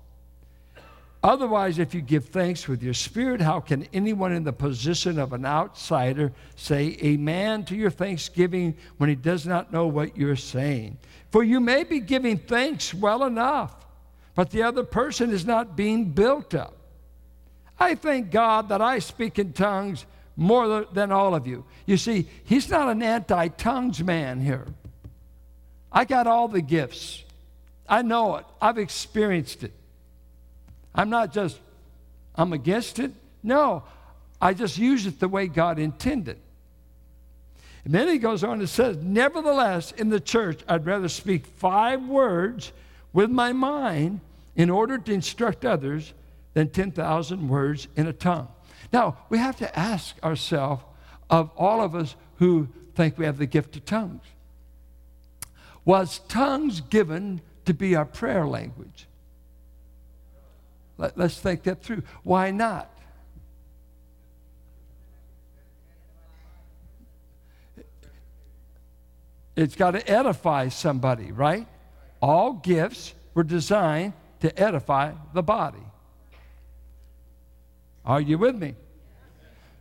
[1.23, 5.33] Otherwise, if you give thanks with your spirit, how can anyone in the position of
[5.33, 10.97] an outsider say amen to your thanksgiving when he does not know what you're saying?
[11.29, 13.85] For you may be giving thanks well enough,
[14.33, 16.75] but the other person is not being built up.
[17.79, 20.05] I thank God that I speak in tongues
[20.35, 21.65] more than all of you.
[21.85, 24.65] You see, he's not an anti tongues man here.
[25.91, 27.23] I got all the gifts.
[27.87, 28.45] I know it.
[28.59, 29.73] I've experienced it.
[30.93, 31.59] I'm not just,
[32.35, 33.11] I'm against it.
[33.43, 33.83] No,
[34.39, 36.37] I just use it the way God intended.
[37.83, 42.05] And then he goes on and says, Nevertheless, in the church, I'd rather speak five
[42.05, 42.71] words
[43.13, 44.19] with my mind
[44.55, 46.13] in order to instruct others
[46.53, 48.47] than 10,000 words in a tongue.
[48.93, 50.83] Now, we have to ask ourselves
[51.29, 54.23] of all of us who think we have the gift of tongues
[55.85, 59.07] was tongues given to be our prayer language?
[61.01, 62.03] Let, us think that through.
[62.21, 62.87] Why not?
[69.55, 71.67] It's got to edify somebody, right?
[72.21, 75.83] All gifts were designed to edify the body.
[78.05, 78.75] Are you with me?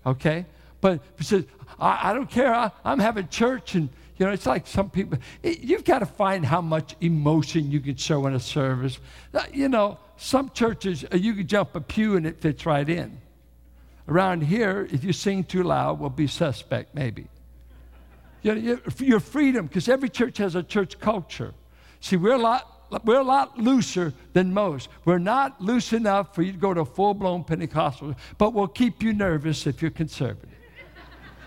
[0.07, 0.47] Okay?
[0.81, 1.45] But he says,
[1.79, 2.55] I, I don't care.
[2.55, 5.19] I, am having church, and you know, it's like some people.
[5.43, 8.99] It, you've got to find how much emotion you can show in a service.
[9.53, 13.19] You know, some churches uh, you can jump a pew and it fits right in.
[14.07, 17.27] Around here, if you sing too loud, we'll be suspect maybe.
[18.43, 21.55] Your freedom, because every church has a church culture.
[22.01, 22.67] See, we're a lot
[23.05, 24.89] we're a lot looser than most.
[25.05, 29.03] We're not loose enough for you to go to full blown Pentecostal, but we'll keep
[29.03, 30.51] you nervous if you're conservative.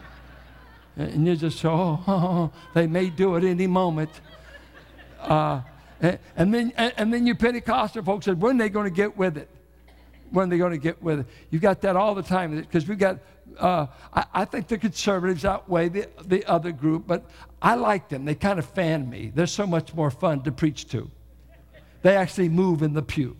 [0.95, 4.09] and you just oh, oh, they may do it any moment.
[5.19, 5.61] Uh,
[6.03, 9.17] and, then, and, and then you Pentecostal folks said, when are they going to get
[9.17, 9.49] with it?
[10.31, 11.25] When are they going to get with it?
[11.49, 13.19] You got that all the time because we got
[13.59, 17.29] uh, I, I, think the conservatives outweigh the, the other group, but
[17.61, 18.25] I like them.
[18.25, 19.31] They kind of fan me.
[19.33, 21.09] They're so much more fun to preach to.
[22.01, 23.37] They actually move in the pew.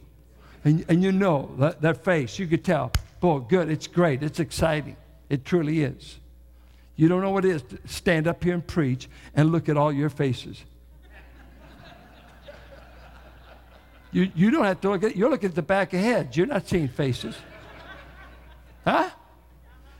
[0.63, 4.39] And, and you know that, their face, you could tell, boy, good, it's great, it's
[4.39, 4.95] exciting.
[5.29, 6.19] It truly is.
[6.95, 9.77] You don't know what it is to stand up here and preach and look at
[9.77, 10.63] all your faces.
[14.13, 16.37] You, you don't have to look at, you're looking at the back of heads.
[16.37, 17.35] You're not seeing faces.
[18.85, 19.09] Huh?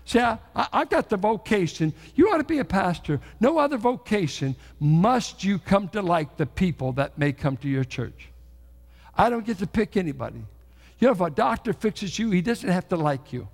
[0.06, 1.93] See, I, have got the vocation.
[2.15, 3.19] You ought to be a pastor.
[3.39, 7.84] No other vocation must you come to like the people that may come to your
[7.84, 8.30] church.
[9.15, 10.43] I don't get to pick anybody.
[10.99, 13.47] You know, if a doctor fixes you, he doesn't have to like you.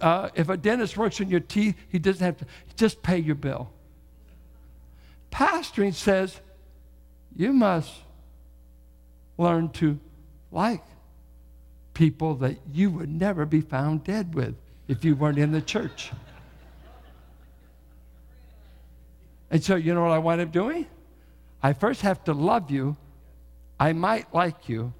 [0.00, 3.36] Uh, if a dentist works on your teeth, he doesn't have to just pay your
[3.36, 3.70] bill.
[5.30, 6.40] Pastoring says
[7.36, 7.92] you must
[9.38, 9.98] learn to
[10.50, 10.82] like
[11.94, 14.54] people that you would never be found dead with
[14.88, 16.10] if you weren't in the church.
[19.50, 20.86] And so, you know what I wind up doing?
[21.62, 22.96] I first have to love you.
[23.78, 24.92] I might like you,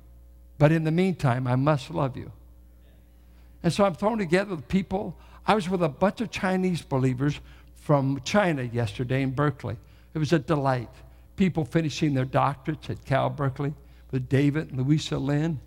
[0.58, 2.32] but in the meantime, I must love you.
[3.62, 5.16] And so I'm thrown together with people.
[5.46, 7.40] I was with a bunch of Chinese believers
[7.76, 9.76] from China yesterday in Berkeley.
[10.14, 10.90] It was a delight.
[11.36, 13.74] People finishing their doctorates at Cal Berkeley
[14.10, 15.58] with David and Louisa Lin.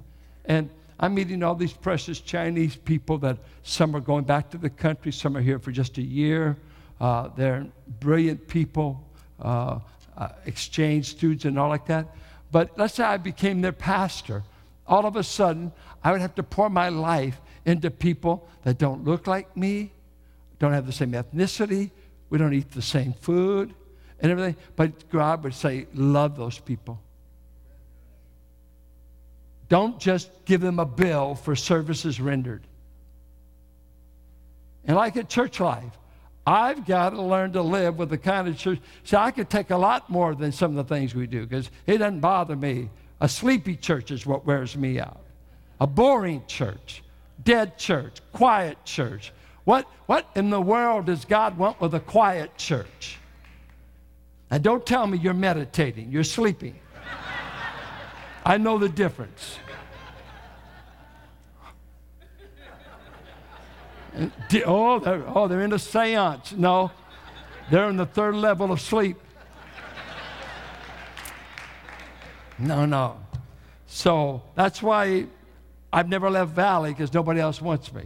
[0.46, 4.70] And I'm meeting all these precious Chinese people that some are going back to the
[4.70, 6.58] country, some are here for just a year.
[7.02, 7.68] Uh, they're
[8.00, 9.06] brilliant people.
[9.40, 9.80] Uh,
[10.18, 12.08] uh, exchange students and all like that.
[12.52, 14.44] But let's say I became their pastor.
[14.88, 15.72] All of a sudden,
[16.04, 19.92] I would have to pour my life into people that don't look like me,
[20.60, 21.92] don't have the same ethnicity,
[22.30, 23.74] we don't eat the same food,
[24.20, 24.56] and everything.
[24.76, 27.00] But God would say, love those people.
[29.68, 32.64] Don't just give them a bill for services rendered.
[34.86, 35.98] And like at church life,
[36.46, 38.80] I've got to learn to live with the kind of church.
[39.04, 41.72] See, I could take a lot more than some of the things we do because
[41.88, 42.90] it doesn't bother me.
[43.20, 45.22] A sleepy church is what wears me out.
[45.82, 47.04] A boring church,
[47.44, 49.34] dead church, quiet church.
[49.64, 53.18] What, what in the world does God want with a quiet church?
[54.56, 56.80] And don't tell me you're meditating, you're sleeping.
[58.46, 59.60] I know the difference.
[64.66, 66.54] Oh, they're, oh, they're in a seance.
[66.54, 66.90] No,
[67.70, 69.18] they're in the third level of sleep.
[72.58, 73.20] No, no.
[73.88, 75.26] So that's why
[75.92, 78.04] I've never left Valley because nobody else wants me.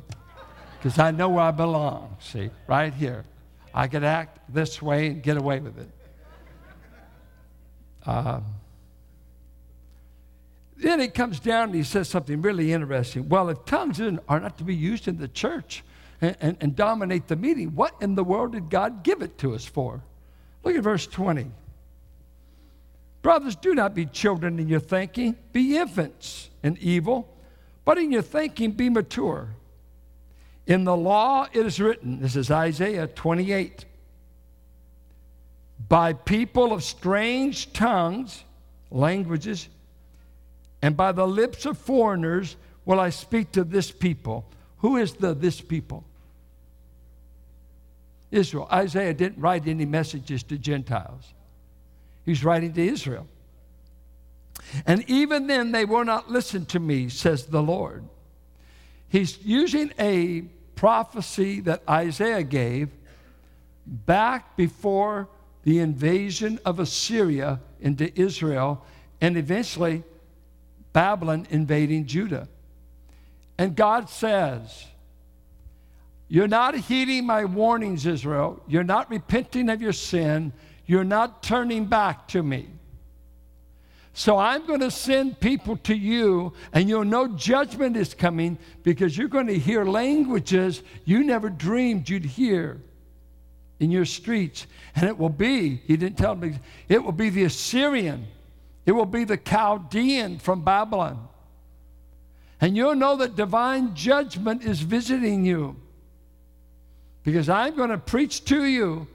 [0.79, 3.23] Because I know where I belong, see, right here.
[3.71, 5.91] I could act this way and get away with it.
[8.05, 8.45] Um,
[10.77, 13.27] then he comes down and he says something really interesting.
[13.27, 15.83] Well, if tongues are not to be used in the church,
[16.21, 17.75] and, and, and dominate the meeting.
[17.75, 20.01] What in the world did God give it to us for?
[20.63, 21.51] Look at verse 20.
[23.21, 27.27] Brothers, do not be children in your thinking, be infants in evil,
[27.85, 29.55] but in your thinking be mature.
[30.67, 33.85] In the law it is written, this is Isaiah 28,
[35.89, 38.43] by people of strange tongues,
[38.91, 39.67] languages,
[40.81, 44.45] and by the lips of foreigners will I speak to this people.
[44.77, 46.05] Who is the this people?
[48.31, 48.67] Israel.
[48.71, 51.33] Isaiah didn't write any messages to Gentiles,
[52.25, 53.27] he's writing to Israel.
[54.85, 58.03] And even then, they will not listen to me, says the Lord.
[59.07, 60.41] He's using a
[60.75, 62.89] prophecy that Isaiah gave
[63.87, 65.27] back before
[65.63, 68.85] the invasion of Assyria into Israel
[69.21, 70.03] and eventually
[70.93, 72.47] Babylon invading Judah.
[73.57, 74.85] And God says,
[76.27, 78.61] You're not heeding my warnings, Israel.
[78.67, 80.53] You're not repenting of your sin.
[80.85, 82.67] You're not turning back to me.
[84.13, 89.17] So I'm going to send people to you, and you'll know judgment is coming because
[89.17, 92.81] you're going to hear languages you never dreamed you'd hear
[93.79, 94.67] in your streets.
[94.95, 98.27] And it will be, he didn't tell me, it will be the Assyrian,
[98.85, 101.27] it will be the Chaldean from Babylon.
[102.61, 105.77] And you'll know that divine judgment is visiting you
[107.23, 109.07] because I'm going to preach to you.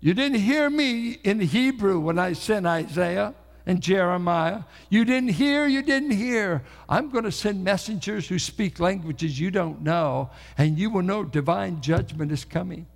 [0.00, 3.34] You didn't hear me in Hebrew when I sent Isaiah
[3.64, 4.62] and Jeremiah.
[4.90, 6.62] You didn't hear, you didn't hear.
[6.88, 11.24] I'm going to send messengers who speak languages you don't know, and you will know
[11.24, 12.86] divine judgment is coming.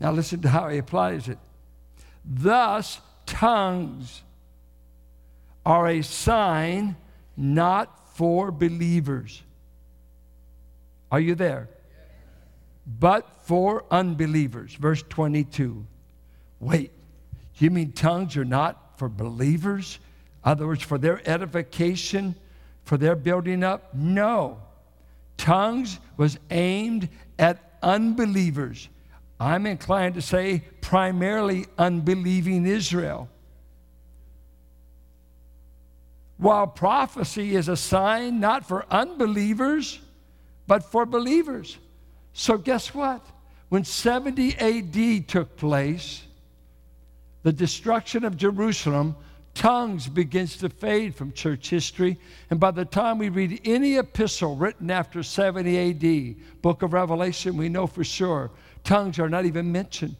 [0.00, 1.38] Now, listen to how he applies it.
[2.24, 4.22] Thus, tongues
[5.64, 6.96] are a sign
[7.36, 9.42] not for believers.
[11.10, 11.68] Are you there?
[12.86, 14.74] But for unbelievers.
[14.74, 15.86] Verse 22.
[16.60, 16.90] Wait,
[17.56, 19.98] you mean tongues are not for believers?
[20.44, 22.34] In other words, for their edification,
[22.84, 23.94] for their building up?
[23.94, 24.58] No.
[25.36, 28.88] Tongues was aimed at unbelievers.
[29.40, 33.28] I'm inclined to say primarily unbelieving Israel.
[36.38, 40.00] While prophecy is a sign not for unbelievers,
[40.66, 41.78] but for believers.
[42.32, 43.24] So, guess what?
[43.68, 46.22] When 70 AD took place,
[47.42, 49.16] the destruction of Jerusalem,
[49.54, 52.18] tongues begins to fade from church history.
[52.50, 57.56] And by the time we read any epistle written after 70 AD, book of Revelation,
[57.56, 58.50] we know for sure
[58.84, 60.16] tongues are not even mentioned.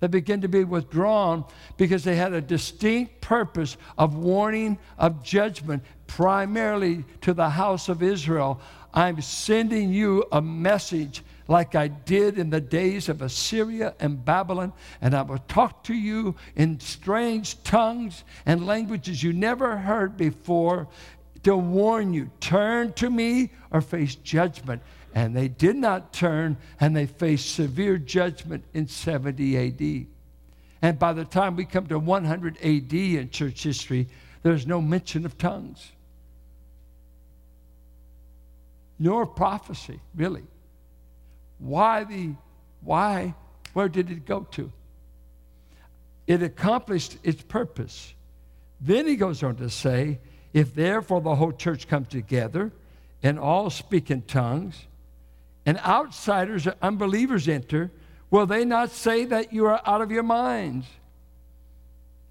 [0.00, 1.44] They begin to be withdrawn
[1.76, 8.02] because they had a distinct purpose of warning of judgment, primarily to the house of
[8.02, 8.60] Israel.
[8.94, 14.72] I'm sending you a message like I did in the days of Assyria and Babylon,
[15.00, 20.88] and I will talk to you in strange tongues and languages you never heard before
[21.42, 24.82] to warn you turn to me or face judgment.
[25.14, 30.06] And they did not turn, and they faced severe judgment in 70 AD.
[30.80, 34.08] And by the time we come to 100 AD in church history,
[34.42, 35.90] there's no mention of tongues,
[38.98, 40.44] nor prophecy, really.
[41.58, 42.34] Why the,
[42.82, 43.34] why,
[43.72, 44.70] where did it go to?
[46.26, 48.14] It accomplished its purpose.
[48.80, 50.20] Then he goes on to say,
[50.52, 52.70] if therefore the whole church comes together
[53.22, 54.86] and all speak in tongues,
[55.68, 57.90] and outsiders or unbelievers enter,
[58.30, 60.86] will they not say that you are out of your minds?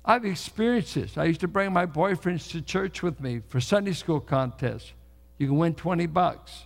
[0.04, 1.20] I've experienced this.
[1.20, 4.92] I used to bring my boyfriends to church with me for Sunday school contests.
[5.38, 6.64] You can win 20 bucks.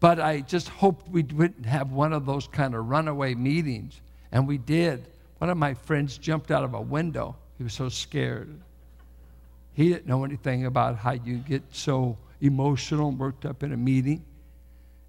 [0.00, 4.02] But I just hoped we wouldn't have one of those kind of runaway meetings.
[4.32, 5.08] And we did.
[5.38, 7.36] One of my friends jumped out of a window.
[7.56, 8.54] He was so scared.
[9.72, 13.78] He didn't know anything about how you get so emotional and worked up in a
[13.78, 14.22] meeting.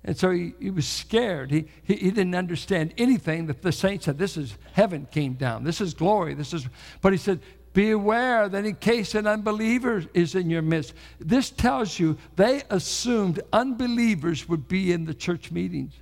[0.06, 1.50] And so he, he was scared.
[1.50, 4.18] He, he, he, didn't understand anything that the saints said.
[4.18, 5.64] This is heaven came down.
[5.64, 6.34] This is glory.
[6.34, 6.68] This is,
[7.02, 7.40] but he said,
[7.74, 12.64] be aware that in case an unbeliever is in your midst, this tells you they
[12.70, 15.94] assumed unbelievers would be in the church meetings.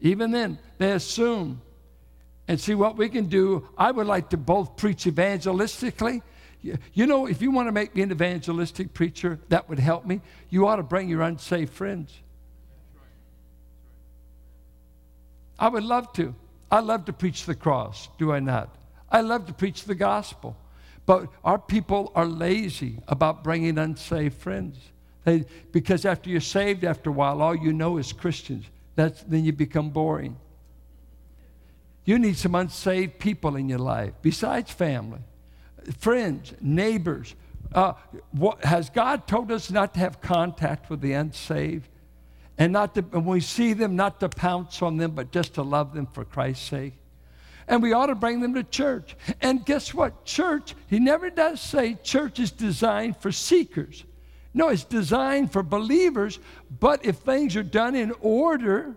[0.00, 1.60] Even then, they assume.
[2.48, 3.68] And see what we can do.
[3.78, 6.22] I would like to both preach evangelistically.
[6.62, 10.20] You know, if you want to make me an evangelistic preacher, that would help me.
[10.50, 12.12] You ought to bring your unsaved friends.
[15.58, 16.34] I would love to.
[16.70, 18.74] I love to preach the cross, do I not?
[19.10, 20.56] I love to preach the gospel.
[21.06, 24.78] But our people are lazy about bringing unsaved friends.
[25.24, 28.64] They, because after you're saved, after a while, all you know is Christians.
[28.94, 30.36] That's, then you become boring.
[32.04, 35.20] You need some unsaved people in your life, besides family,
[35.98, 37.34] friends, neighbors.
[37.72, 37.94] Uh,
[38.32, 41.88] what, has God told us not to have contact with the unsaved?
[42.58, 45.62] And not to, when we see them, not to pounce on them, but just to
[45.62, 46.94] love them for Christ's sake?
[47.68, 49.16] and we ought to bring them to church.
[49.40, 50.24] And guess what?
[50.24, 54.04] Church, he never does say church is designed for seekers.
[54.52, 56.40] No, it's designed for believers,
[56.80, 58.96] but if things are done in order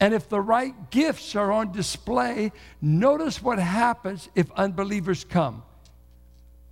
[0.00, 5.62] And if the right gifts are on display, notice what happens if unbelievers come.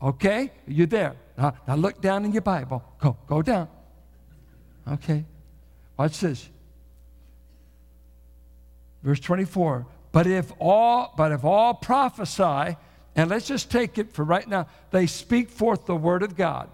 [0.00, 0.52] Okay?
[0.66, 1.14] You're there.
[1.36, 2.82] Now, now look down in your Bible.
[2.98, 3.68] Go, go down.
[4.88, 5.24] Okay.
[5.96, 6.48] Watch this.
[9.02, 9.86] Verse 24.
[10.12, 12.76] But if all, but if all prophesy,
[13.14, 16.68] and let's just take it for right now, they speak forth the word of God.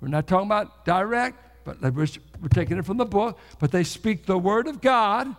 [0.00, 2.06] We're not talking about direct, but we're,
[2.40, 3.38] we're taking it from the book.
[3.58, 5.34] But they speak the word of God,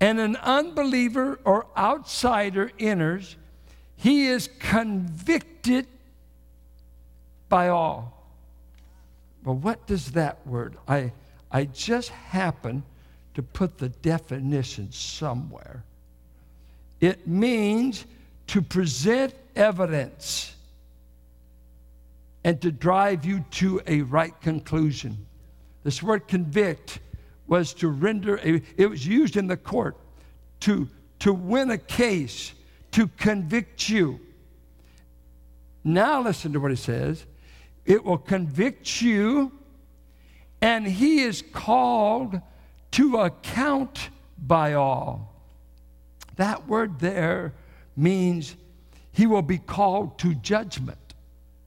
[0.00, 3.36] and an unbeliever or outsider enters,
[3.96, 5.86] he is convicted
[7.48, 8.14] by all.
[9.42, 10.76] But what does that word?
[10.88, 11.12] I,
[11.50, 12.82] I just happen
[13.34, 15.84] to put the definition somewhere.
[17.00, 18.06] It means
[18.48, 20.54] to present evidence
[22.44, 25.26] and to drive you to a right conclusion.
[25.82, 27.00] This word convict
[27.46, 29.96] was to render a, it was used in the court
[30.60, 30.88] to,
[31.20, 32.52] to win a case,
[32.92, 34.20] to convict you.
[35.82, 37.24] Now listen to what he says.
[37.84, 39.52] It will convict you,
[40.60, 42.40] and he is called
[42.92, 44.08] to account
[44.38, 45.34] by all.
[46.36, 47.52] That word there
[47.96, 48.56] means
[49.12, 50.98] he will be called to judgment.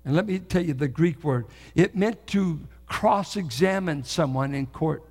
[0.03, 1.45] And let me tell you the Greek word.
[1.76, 5.03] It meant to cross examine someone in court.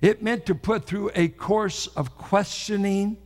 [0.00, 3.16] It meant to put through a course of questioning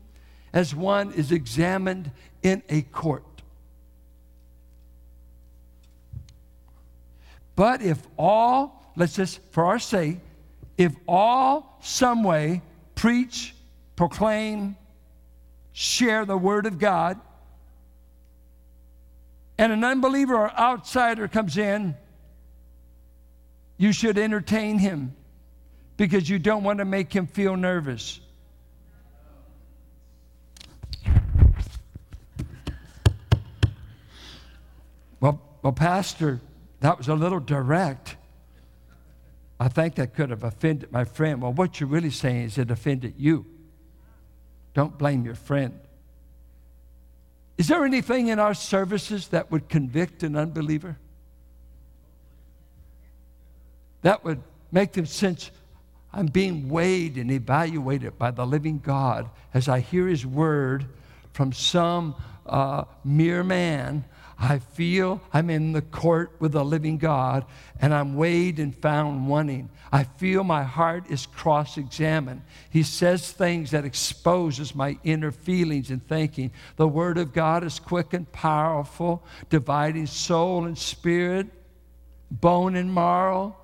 [0.53, 2.11] as one is examined
[2.43, 3.36] in a court.
[7.57, 10.19] But if all, let's just, for our sake,
[10.77, 12.61] if all some way
[12.95, 13.55] preach,
[13.97, 14.77] proclaim,
[15.73, 17.19] share the word of God,
[19.59, 21.97] and an unbeliever or outsider comes in,
[23.79, 25.15] you should entertain him
[25.97, 28.21] because you don't want to make him feel nervous.
[35.21, 36.41] Well, well, Pastor,
[36.81, 38.17] that was a little direct.
[39.59, 41.41] I think that could have offended my friend.
[41.41, 43.47] Well, what you're really saying is it offended you.
[44.75, 45.81] Don't blame your friend.
[47.57, 50.99] Is there anything in our services that would convict an unbeliever?
[54.03, 55.51] That would make them sense
[56.13, 60.87] I'm being weighed and evaluated by the living God as I hear His word
[61.33, 62.15] from some
[62.47, 64.05] uh, mere man
[64.39, 67.47] I feel I'm in the court with the living God
[67.81, 69.71] and I'm weighed and found wanting.
[69.91, 72.43] I feel my heart is cross-examined.
[72.69, 76.51] He says things that exposes my inner feelings and thinking.
[76.77, 81.47] The word of God is quick and powerful, dividing soul and spirit,
[82.31, 83.57] bone and marrow,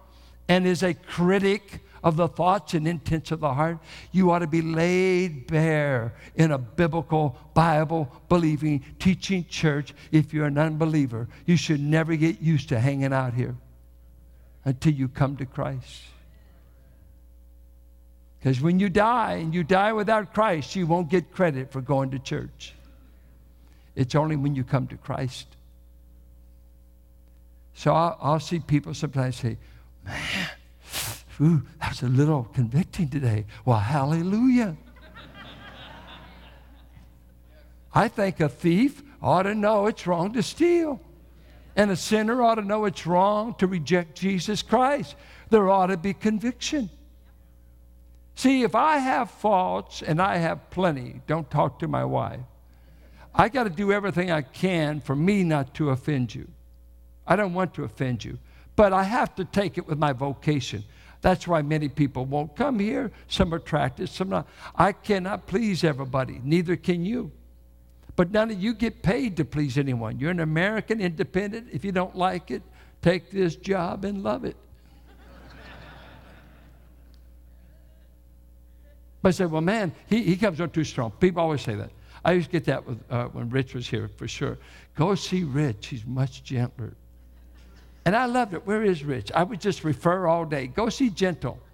[0.48, 3.78] and is a critic of the thoughts and intents of the heart.
[4.10, 9.94] You ought to be laid bare in a biblical, Bible believing, teaching church.
[10.10, 13.54] If you're an unbeliever, you should never get used to hanging out here
[14.64, 16.02] until you come to Christ.
[18.38, 22.10] Because when you die and you die without Christ, you won't get credit for going
[22.10, 22.74] to church.
[23.94, 25.46] It's only when you come to Christ.
[27.74, 29.58] So I'll, I'll see people sometimes say,
[30.04, 30.48] man,
[31.40, 33.46] Ooh, that was a little convicting today.
[33.64, 34.76] Well, hallelujah.
[37.94, 41.00] I think a thief ought to know it's wrong to steal.
[41.74, 45.14] And a sinner ought to know it's wrong to reject Jesus Christ.
[45.50, 46.90] There ought to be conviction.
[48.34, 52.40] See, if I have faults, and I have plenty, don't talk to my wife.
[53.34, 56.48] I got to do everything I can for me not to offend you.
[57.26, 58.38] I don't want to offend you,
[58.76, 60.84] but I have to take it with my vocation.
[61.22, 63.12] That's why many people won't come here.
[63.28, 64.48] Some are attracted, some not.
[64.74, 67.30] I cannot please everybody, neither can you.
[68.16, 70.18] But none of you get paid to please anyone.
[70.18, 71.68] You're an American independent.
[71.72, 72.62] If you don't like it,
[73.00, 74.56] take this job and love it.
[79.22, 81.12] But I said, well, man, he, he comes on too strong.
[81.12, 81.90] People always say that.
[82.24, 84.58] I used to get that with, uh, when Rich was here, for sure.
[84.96, 85.86] Go see Rich.
[85.86, 86.94] He's much gentler.
[88.04, 88.66] And I loved it.
[88.66, 89.30] Where is Rich?
[89.32, 90.66] I would just refer all day.
[90.66, 91.58] Go see Gentle.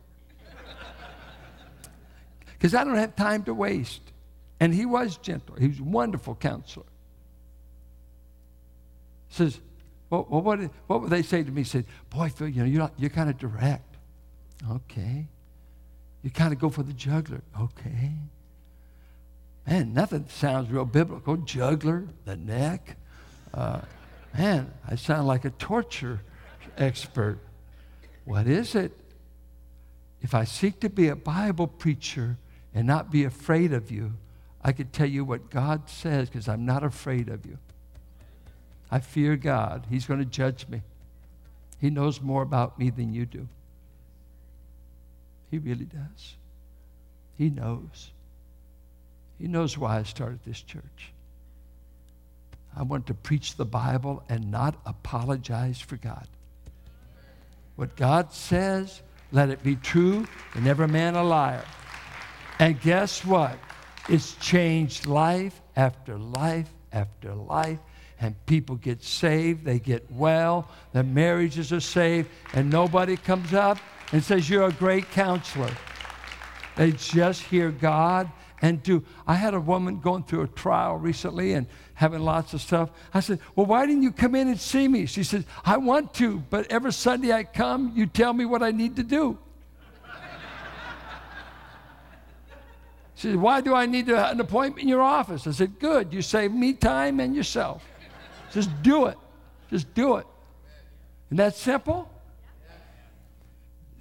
[2.46, 4.00] Because I don't have time to waste.
[4.60, 5.56] And he was gentle.
[5.56, 6.86] He was a wonderful counselor.
[9.30, 9.60] Says,
[10.10, 11.62] well, well what, what would they say to me?
[11.62, 13.96] He said, boy, Phil, you know, you're, you're kind of direct.
[14.70, 15.26] Okay.
[16.22, 17.42] You kind of go for the juggler.
[17.60, 18.10] Okay.
[19.66, 21.36] Man, nothing sounds real biblical.
[21.36, 22.96] Juggler, the neck.
[23.54, 23.80] Uh,
[24.38, 26.20] Man, I sound like a torture
[26.76, 27.40] expert.
[28.24, 28.92] What is it?
[30.22, 32.38] If I seek to be a Bible preacher
[32.72, 34.12] and not be afraid of you,
[34.62, 37.58] I could tell you what God says because I'm not afraid of you.
[38.92, 39.86] I fear God.
[39.90, 40.82] He's going to judge me.
[41.80, 43.48] He knows more about me than you do.
[45.50, 46.36] He really does.
[47.36, 48.12] He knows.
[49.36, 51.12] He knows why I started this church.
[52.78, 56.28] I want to preach the Bible and not apologize for God.
[57.74, 59.02] What God says,
[59.32, 61.64] let it be true, and every man a liar.
[62.60, 63.58] And guess what?
[64.08, 67.80] It's changed life after life after life
[68.20, 73.78] and people get saved, they get well, their marriages are saved, and nobody comes up
[74.12, 75.70] and says, You're a great counselor.
[76.76, 78.30] They just hear God
[78.60, 79.04] and do.
[79.26, 82.90] I had a woman going through a trial recently and having lots of stuff.
[83.14, 85.06] I said, Well, why didn't you come in and see me?
[85.06, 88.70] She said, I want to, but every Sunday I come, you tell me what I
[88.70, 89.38] need to do.
[93.14, 95.46] She said, Why do I need an appointment in your office?
[95.46, 96.12] I said, Good.
[96.12, 97.84] You save me time and yourself.
[98.52, 99.18] Just do it.
[99.70, 100.26] Just do it.
[101.28, 102.10] Isn't that simple?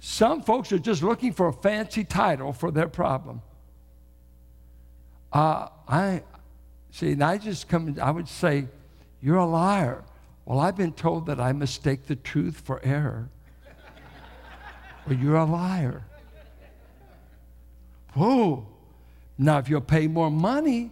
[0.00, 3.42] Some folks are just looking for a fancy title for their problem.
[5.32, 6.22] Uh, I
[6.90, 8.66] see, and I just come, I would say,
[9.20, 10.04] You're a liar.
[10.44, 13.28] Well, I've been told that I mistake the truth for error.
[15.06, 16.04] well, you're a liar.
[18.14, 18.66] Whoa.
[19.36, 20.90] Now, if you'll pay more money,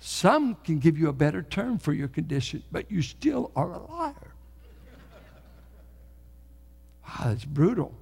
[0.00, 3.78] some can give you a better term for your condition, but you still are a
[3.78, 4.14] liar.
[7.04, 7.94] Wow, that's brutal.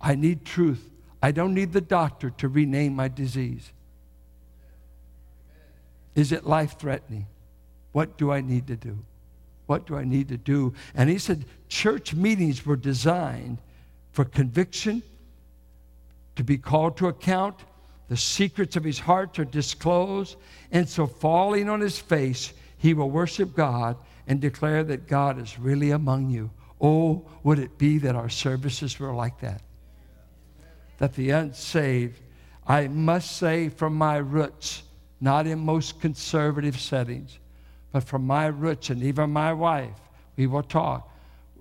[0.00, 0.90] I need truth.
[1.22, 3.72] I don't need the doctor to rename my disease.
[6.18, 7.26] Is it life threatening?
[7.92, 8.98] What do I need to do?
[9.66, 10.74] What do I need to do?
[10.96, 13.58] And he said church meetings were designed
[14.10, 15.00] for conviction,
[16.34, 17.54] to be called to account,
[18.08, 20.34] the secrets of his heart are disclosed.
[20.72, 23.96] And so, falling on his face, he will worship God
[24.26, 26.50] and declare that God is really among you.
[26.80, 29.62] Oh, would it be that our services were like that?
[30.98, 32.18] That the unsaved,
[32.66, 34.82] I must say from my roots,
[35.20, 37.38] not in most conservative settings,
[37.92, 39.98] but from my roots and even my wife,
[40.36, 41.10] we will talk.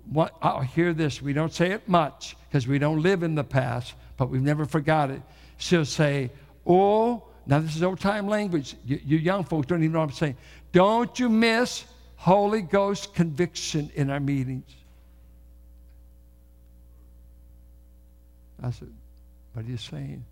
[0.09, 1.21] What, I'll hear this.
[1.21, 4.65] We don't say it much because we don't live in the past, but we've never
[4.65, 5.21] forgot it
[5.57, 6.31] she'll say,
[6.65, 8.75] Oh, now this is old time language.
[8.85, 10.37] You, you, young folks don't even know what I'm saying.
[10.71, 11.85] Don't you miss
[12.15, 14.69] Holy Ghost conviction in our meetings.
[18.61, 18.91] I said,
[19.53, 20.23] What are you saying?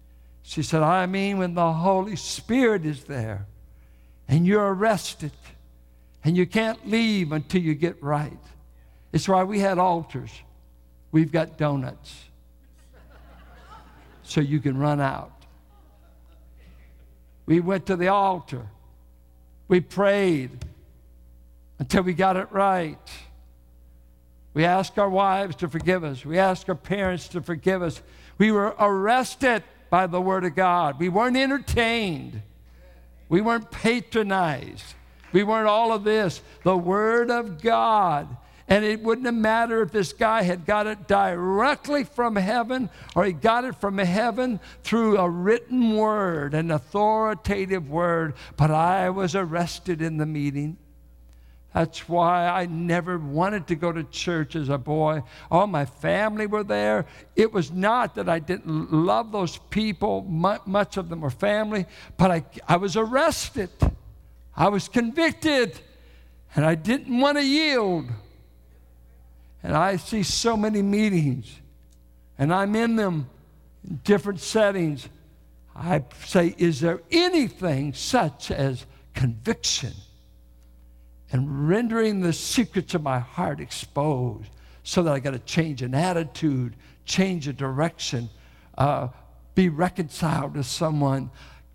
[0.47, 3.47] She said, I mean, when the Holy Spirit is there
[4.27, 5.31] and you're arrested
[6.23, 8.37] and you can't leave until you get right.
[9.11, 10.29] It's why we had altars.
[11.11, 12.25] We've got donuts
[14.23, 15.33] so you can run out.
[17.47, 18.67] We went to the altar.
[19.67, 20.63] We prayed
[21.79, 23.09] until we got it right.
[24.53, 26.23] We asked our wives to forgive us.
[26.23, 27.99] We asked our parents to forgive us.
[28.37, 30.99] We were arrested by the Word of God.
[30.99, 32.41] We weren't entertained.
[33.29, 34.95] We weren't patronized.
[35.31, 36.41] We weren't all of this.
[36.63, 41.07] The Word of God and it wouldn't have mattered if this guy had got it
[41.07, 47.89] directly from heaven or he got it from heaven through a written word, an authoritative
[47.89, 48.33] word.
[48.57, 50.77] But I was arrested in the meeting.
[51.75, 55.23] That's why I never wanted to go to church as a boy.
[55.51, 57.05] All my family were there.
[57.35, 62.31] It was not that I didn't love those people, much of them were family, but
[62.31, 63.71] I, I was arrested.
[64.55, 65.77] I was convicted,
[66.55, 68.05] and I didn't want to yield.
[69.61, 71.59] And I see so many meetings,
[72.37, 73.29] and I'm in them
[73.85, 75.09] in different settings.
[75.75, 79.91] I say, is there anything such as conviction
[81.31, 84.49] and rendering the secrets of my heart exposed
[84.83, 88.29] so that I got to change an attitude, change a direction,
[88.77, 89.09] uh,
[89.55, 91.31] be reconciled to someone?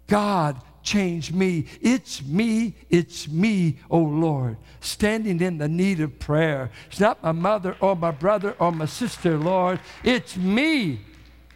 [0.06, 1.66] God change me.
[1.80, 6.70] It's me, it's me, oh Lord, standing in the need of prayer.
[6.88, 9.80] It's not my mother or my brother or my sister, Lord.
[10.02, 11.00] It's me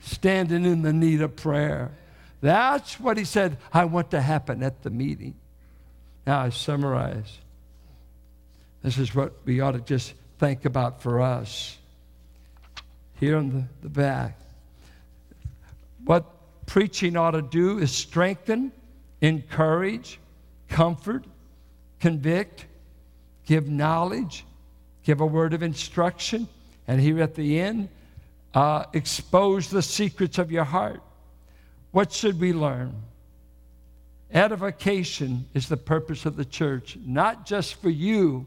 [0.00, 1.92] standing in the need of prayer.
[2.40, 5.34] That's what he said I want to happen at the meeting.
[6.26, 7.38] Now I summarize.
[8.84, 11.78] This is what we ought to just think about for us.
[13.18, 14.38] Here in the, the back.
[16.04, 16.26] What
[16.66, 18.72] preaching ought to do is strengthen
[19.22, 20.20] encourage,
[20.68, 21.24] comfort,
[21.98, 22.66] convict,
[23.46, 24.44] give knowledge,
[25.02, 26.46] give a word of instruction,
[26.86, 27.88] and here at the end,
[28.52, 31.00] uh, expose the secrets of your heart.
[31.92, 32.92] What should we learn?
[34.30, 38.46] Edification is the purpose of the church, not just for you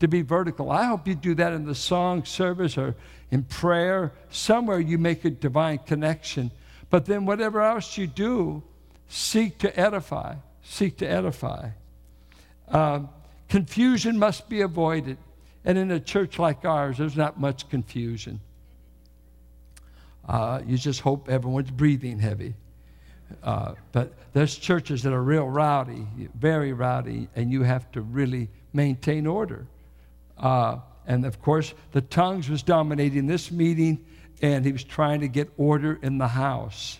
[0.00, 0.70] to be vertical.
[0.70, 2.96] I hope you do that in the song service or
[3.30, 4.12] in prayer.
[4.30, 6.50] Somewhere you make a divine connection.
[6.88, 8.62] But then, whatever else you do,
[9.08, 10.34] seek to edify.
[10.62, 11.70] Seek to edify.
[12.68, 13.00] Uh,
[13.48, 15.18] confusion must be avoided.
[15.64, 18.40] And in a church like ours, there's not much confusion.
[20.26, 22.54] Uh, you just hope everyone's breathing heavy.
[23.42, 28.48] Uh, but there's churches that are real rowdy, very rowdy, and you have to really
[28.72, 29.66] maintain order.
[30.40, 34.04] Uh, and of course, the tongues was dominating this meeting,
[34.42, 36.98] and he was trying to get order in the house.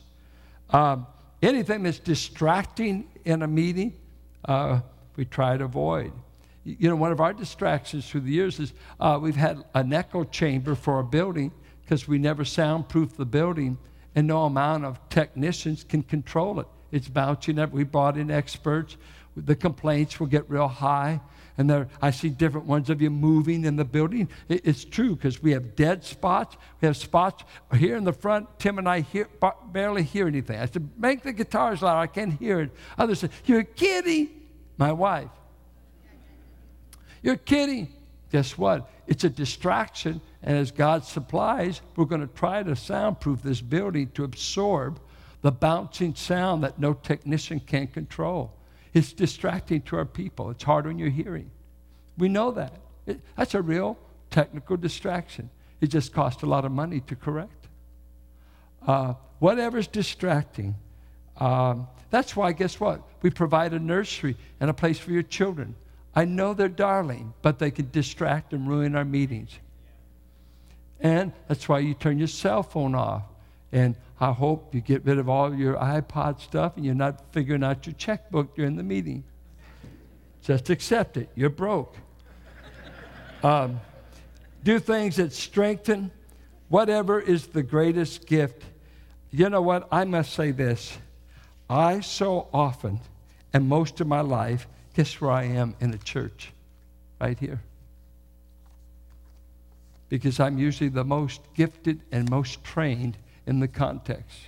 [0.71, 1.07] Um,
[1.43, 3.95] anything that's distracting in a meeting,
[4.45, 4.81] uh,
[5.17, 6.13] we try to avoid.
[6.65, 10.25] You know, one of our distractions through the years is uh, we've had an echo
[10.25, 11.51] chamber for a building
[11.83, 13.79] because we never soundproof the building,
[14.15, 16.67] and no amount of technicians can control it.
[16.93, 17.59] It's bouncing.
[17.59, 17.73] Up.
[17.73, 18.97] We brought in experts.
[19.37, 21.21] The complaints will get real high
[21.61, 24.31] and there, I see different ones of you moving in the building.
[24.49, 26.57] It, it's true because we have dead spots.
[26.81, 27.45] We have spots
[27.77, 28.59] here in the front.
[28.59, 29.29] Tim and I hear,
[29.71, 30.59] barely hear anything.
[30.59, 32.01] I said, make the guitars loud.
[32.01, 32.71] I can't hear it.
[32.97, 34.31] Others say, you're kidding.
[34.79, 35.29] My wife.
[37.21, 37.93] You're kidding.
[38.33, 38.91] Guess what?
[39.07, 40.23] It's a distraction.
[40.43, 44.99] And as God supplies, we're going to try to soundproof this building to absorb
[45.43, 48.55] the bouncing sound that no technician can control.
[48.93, 50.51] It's distracting to our people.
[50.51, 51.51] It's hard on your hearing.
[52.19, 52.75] We know that.
[53.07, 53.99] It, that's a real
[54.31, 55.51] technical distraction.
[55.81, 57.69] It just costs a lot of money to correct.
[58.87, 60.75] Uh, whatever's distracting.
[61.37, 63.03] Um, that's why, guess what?
[63.23, 65.75] We provide a nursery and a place for your children.
[66.15, 69.51] I know they're darling, but they can distract and ruin our meetings.
[70.99, 73.23] And that's why you turn your cell phone off.
[73.73, 77.65] And I hope you get rid of all your iPod stuff and you're not figuring
[77.65, 79.25] out your checkbook during the meeting.
[80.43, 81.29] Just accept it.
[81.35, 81.97] You're broke.
[83.43, 83.81] Um,
[84.63, 86.11] do things that strengthen.
[86.69, 88.63] Whatever is the greatest gift.
[89.31, 89.89] You know what?
[89.91, 90.99] I must say this.
[91.71, 93.01] I so often,
[93.55, 96.53] and most of my life, guess where I am in the church?
[97.19, 97.63] Right here.
[100.11, 103.17] Because I'm usually the most gifted and most trained
[103.47, 104.39] in the context.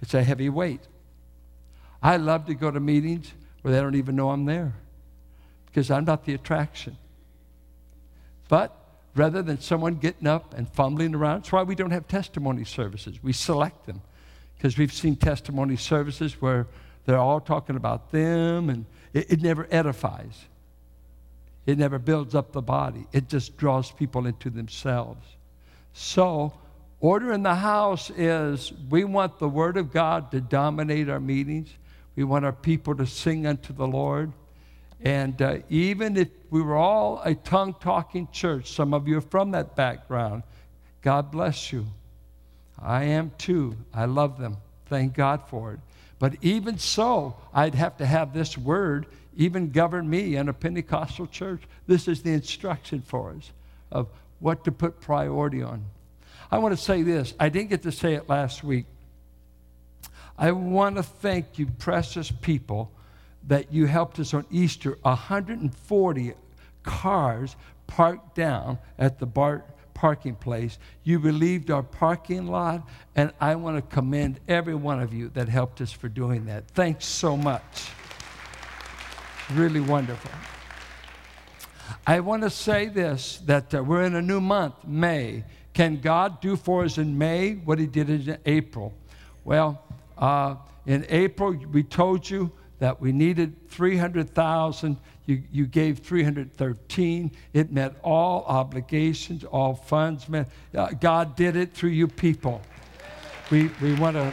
[0.00, 0.80] It's a heavy weight.
[2.02, 4.74] I love to go to meetings where they don't even know I'm there
[5.66, 6.98] because I'm not the attraction.
[8.48, 8.76] But
[9.14, 13.22] rather than someone getting up and fumbling around, that's why we don't have testimony services.
[13.22, 14.02] We select them
[14.56, 16.66] because we've seen testimony services where
[17.06, 20.44] they're all talking about them and it, it never edifies.
[21.66, 23.06] It never builds up the body.
[23.12, 25.24] It just draws people into themselves.
[25.94, 26.52] So
[27.04, 31.68] Order in the house is we want the Word of God to dominate our meetings.
[32.16, 34.32] We want our people to sing unto the Lord.
[35.02, 39.20] And uh, even if we were all a tongue talking church, some of you are
[39.20, 40.44] from that background,
[41.02, 41.84] God bless you.
[42.80, 43.76] I am too.
[43.92, 44.56] I love them.
[44.86, 45.80] Thank God for it.
[46.18, 49.04] But even so, I'd have to have this word
[49.36, 51.60] even govern me in a Pentecostal church.
[51.86, 53.52] This is the instruction for us
[53.92, 54.08] of
[54.40, 55.84] what to put priority on.
[56.54, 57.34] I want to say this.
[57.40, 58.86] I didn't get to say it last week.
[60.38, 62.92] I want to thank you, precious people,
[63.48, 64.96] that you helped us on Easter.
[65.02, 66.34] 140
[66.84, 67.56] cars
[67.88, 70.78] parked down at the bar parking place.
[71.02, 75.48] You relieved our parking lot, and I want to commend every one of you that
[75.48, 76.68] helped us for doing that.
[76.68, 77.90] Thanks so much.
[79.54, 80.30] Really wonderful.
[82.06, 85.42] I want to say this that uh, we're in a new month, May.
[85.74, 88.94] Can God do for us in May what He did in April?
[89.44, 89.82] Well,
[90.16, 90.56] uh,
[90.86, 94.96] in April, we told you that we needed 300,000.
[95.26, 97.32] You, you gave 313.
[97.52, 100.28] It met all obligations, all funds.
[100.28, 102.60] Met, uh, God did it through you people.
[103.50, 104.32] We, we want to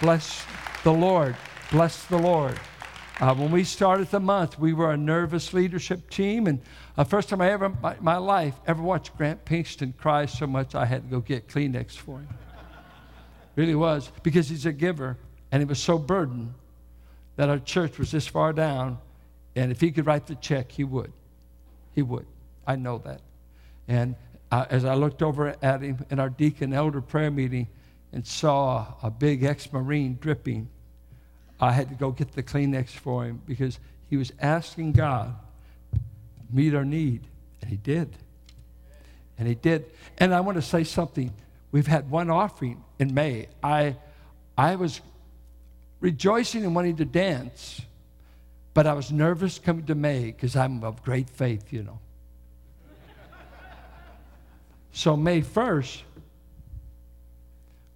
[0.00, 0.44] bless
[0.84, 1.36] the Lord.
[1.70, 2.58] Bless the Lord.
[3.20, 6.58] Uh, when we started the month, we were a nervous leadership team, and
[6.96, 10.74] uh, first time I ever, my, my life, ever watched Grant Pinkston cry so much
[10.74, 12.28] I had to go get Kleenex for him.
[13.56, 15.18] really was, because he's a giver,
[15.52, 16.54] and he was so burdened
[17.36, 18.96] that our church was this far down,
[19.54, 21.12] and if he could write the check, he would.
[21.94, 22.26] He would.
[22.66, 23.20] I know that.
[23.86, 24.14] And
[24.50, 27.68] uh, as I looked over at him in our deacon elder prayer meeting
[28.14, 30.70] and saw a big ex Marine dripping,
[31.60, 35.34] I had to go get the Kleenex for him because he was asking God
[36.52, 37.26] meet our need.
[37.60, 38.16] And he did.
[39.38, 39.86] And he did.
[40.18, 41.32] And I want to say something.
[41.72, 43.48] We've had one offering in May.
[43.62, 43.96] I,
[44.56, 45.00] I was
[46.00, 47.80] rejoicing and wanting to dance,
[48.74, 51.98] but I was nervous coming to May because I'm of great faith, you know.
[54.92, 56.02] so, May 1st,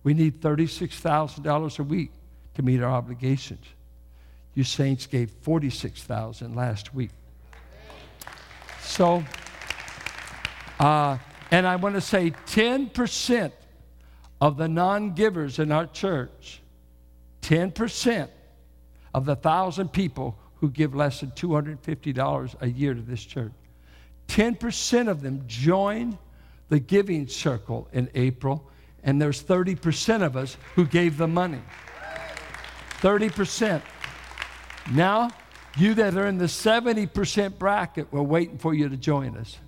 [0.02, 2.10] we need $36,000 a week
[2.54, 3.64] to meet our obligations.
[4.54, 7.10] You saints gave 46,000 last week.
[8.82, 9.24] So,
[10.78, 11.18] uh,
[11.50, 13.52] and I want to say 10%
[14.40, 16.60] of the non givers in our church,
[17.42, 18.28] 10%
[19.12, 23.52] of the thousand people who give less than $250 a year to this church,
[24.28, 26.16] 10% of them joined
[26.68, 28.68] the giving circle in April,
[29.02, 31.60] and there's 30% of us who gave the money.
[33.04, 33.82] 30%.
[34.92, 35.30] Now,
[35.76, 39.58] you that are in the 70% bracket, we're waiting for you to join us.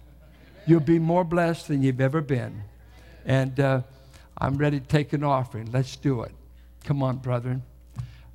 [0.67, 2.63] You'll be more blessed than you've ever been.
[3.27, 3.83] And uh,
[4.39, 5.71] I'm ready to take an offering.
[5.71, 6.33] Let's do it.
[6.85, 7.63] Come on, brethren.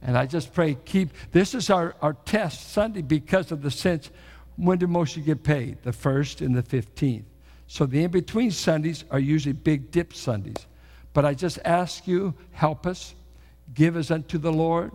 [0.04, 4.12] And I just pray, keep, this is our, our test Sunday because of the sense,
[4.56, 5.82] when do most you get paid?
[5.82, 7.24] The first and the 15th.
[7.66, 10.68] So the in between Sundays are usually big dip Sundays.
[11.14, 13.16] But I just ask you, help us,
[13.74, 14.91] give us unto the Lord.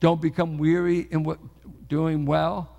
[0.00, 1.38] Don't become weary in what
[1.88, 2.76] doing well.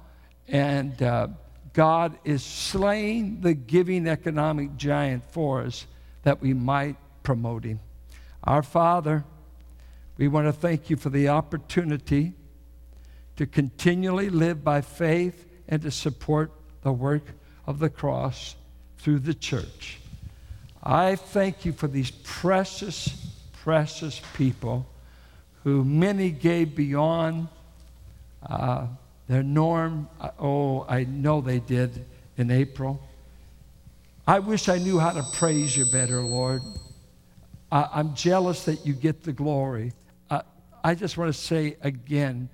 [0.48, 1.28] And uh,
[1.74, 5.86] God is slaying the giving economic giant for us
[6.24, 7.80] that we might promote him.
[8.44, 9.24] Our Father,
[10.18, 12.34] we want to thank you for the opportunity
[13.38, 17.24] to continually live by faith and to support the work
[17.66, 18.56] of the cross
[18.98, 20.00] through the church.
[20.84, 23.10] I thank you for these precious,
[23.54, 24.88] precious people
[25.64, 27.48] who many gave beyond
[28.48, 28.88] uh,
[29.28, 30.10] their norm.
[30.40, 32.06] Oh, I know they did
[32.38, 33.02] in April.
[34.28, 36.62] I wish I knew how to praise you better, Lord.
[37.72, 39.94] Uh, I'm jealous that you get the glory.
[40.84, 42.50] I just want to say again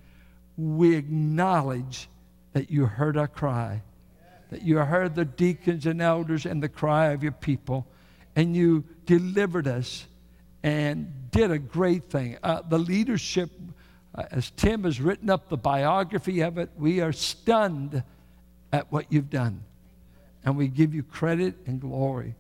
[0.58, 2.10] we acknowledge
[2.54, 3.82] that you heard our cry,
[4.50, 7.86] that you heard the deacons and elders and the cry of your people,
[8.36, 10.08] and you delivered us
[10.64, 12.38] and did a great thing.
[12.44, 13.52] Uh, the leadership,
[14.16, 18.04] uh, as Tim has written up the biography of it, we are stunned
[18.72, 19.64] at what you've done.
[20.44, 22.36] And we give you credit and glory.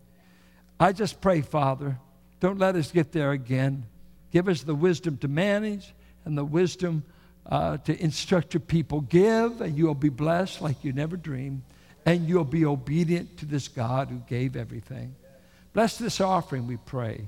[0.80, 1.97] I just pray, Father,
[2.39, 3.86] don't let us get there again.
[4.32, 5.93] Give us the wisdom to manage
[6.26, 7.03] and the wisdom
[7.45, 9.01] uh, to instruct your people.
[9.01, 11.61] Give, and you'll be blessed like you never dreamed.
[12.05, 15.15] And you'll be obedient to this God who gave everything.
[15.74, 17.28] Bless this offering, we pray.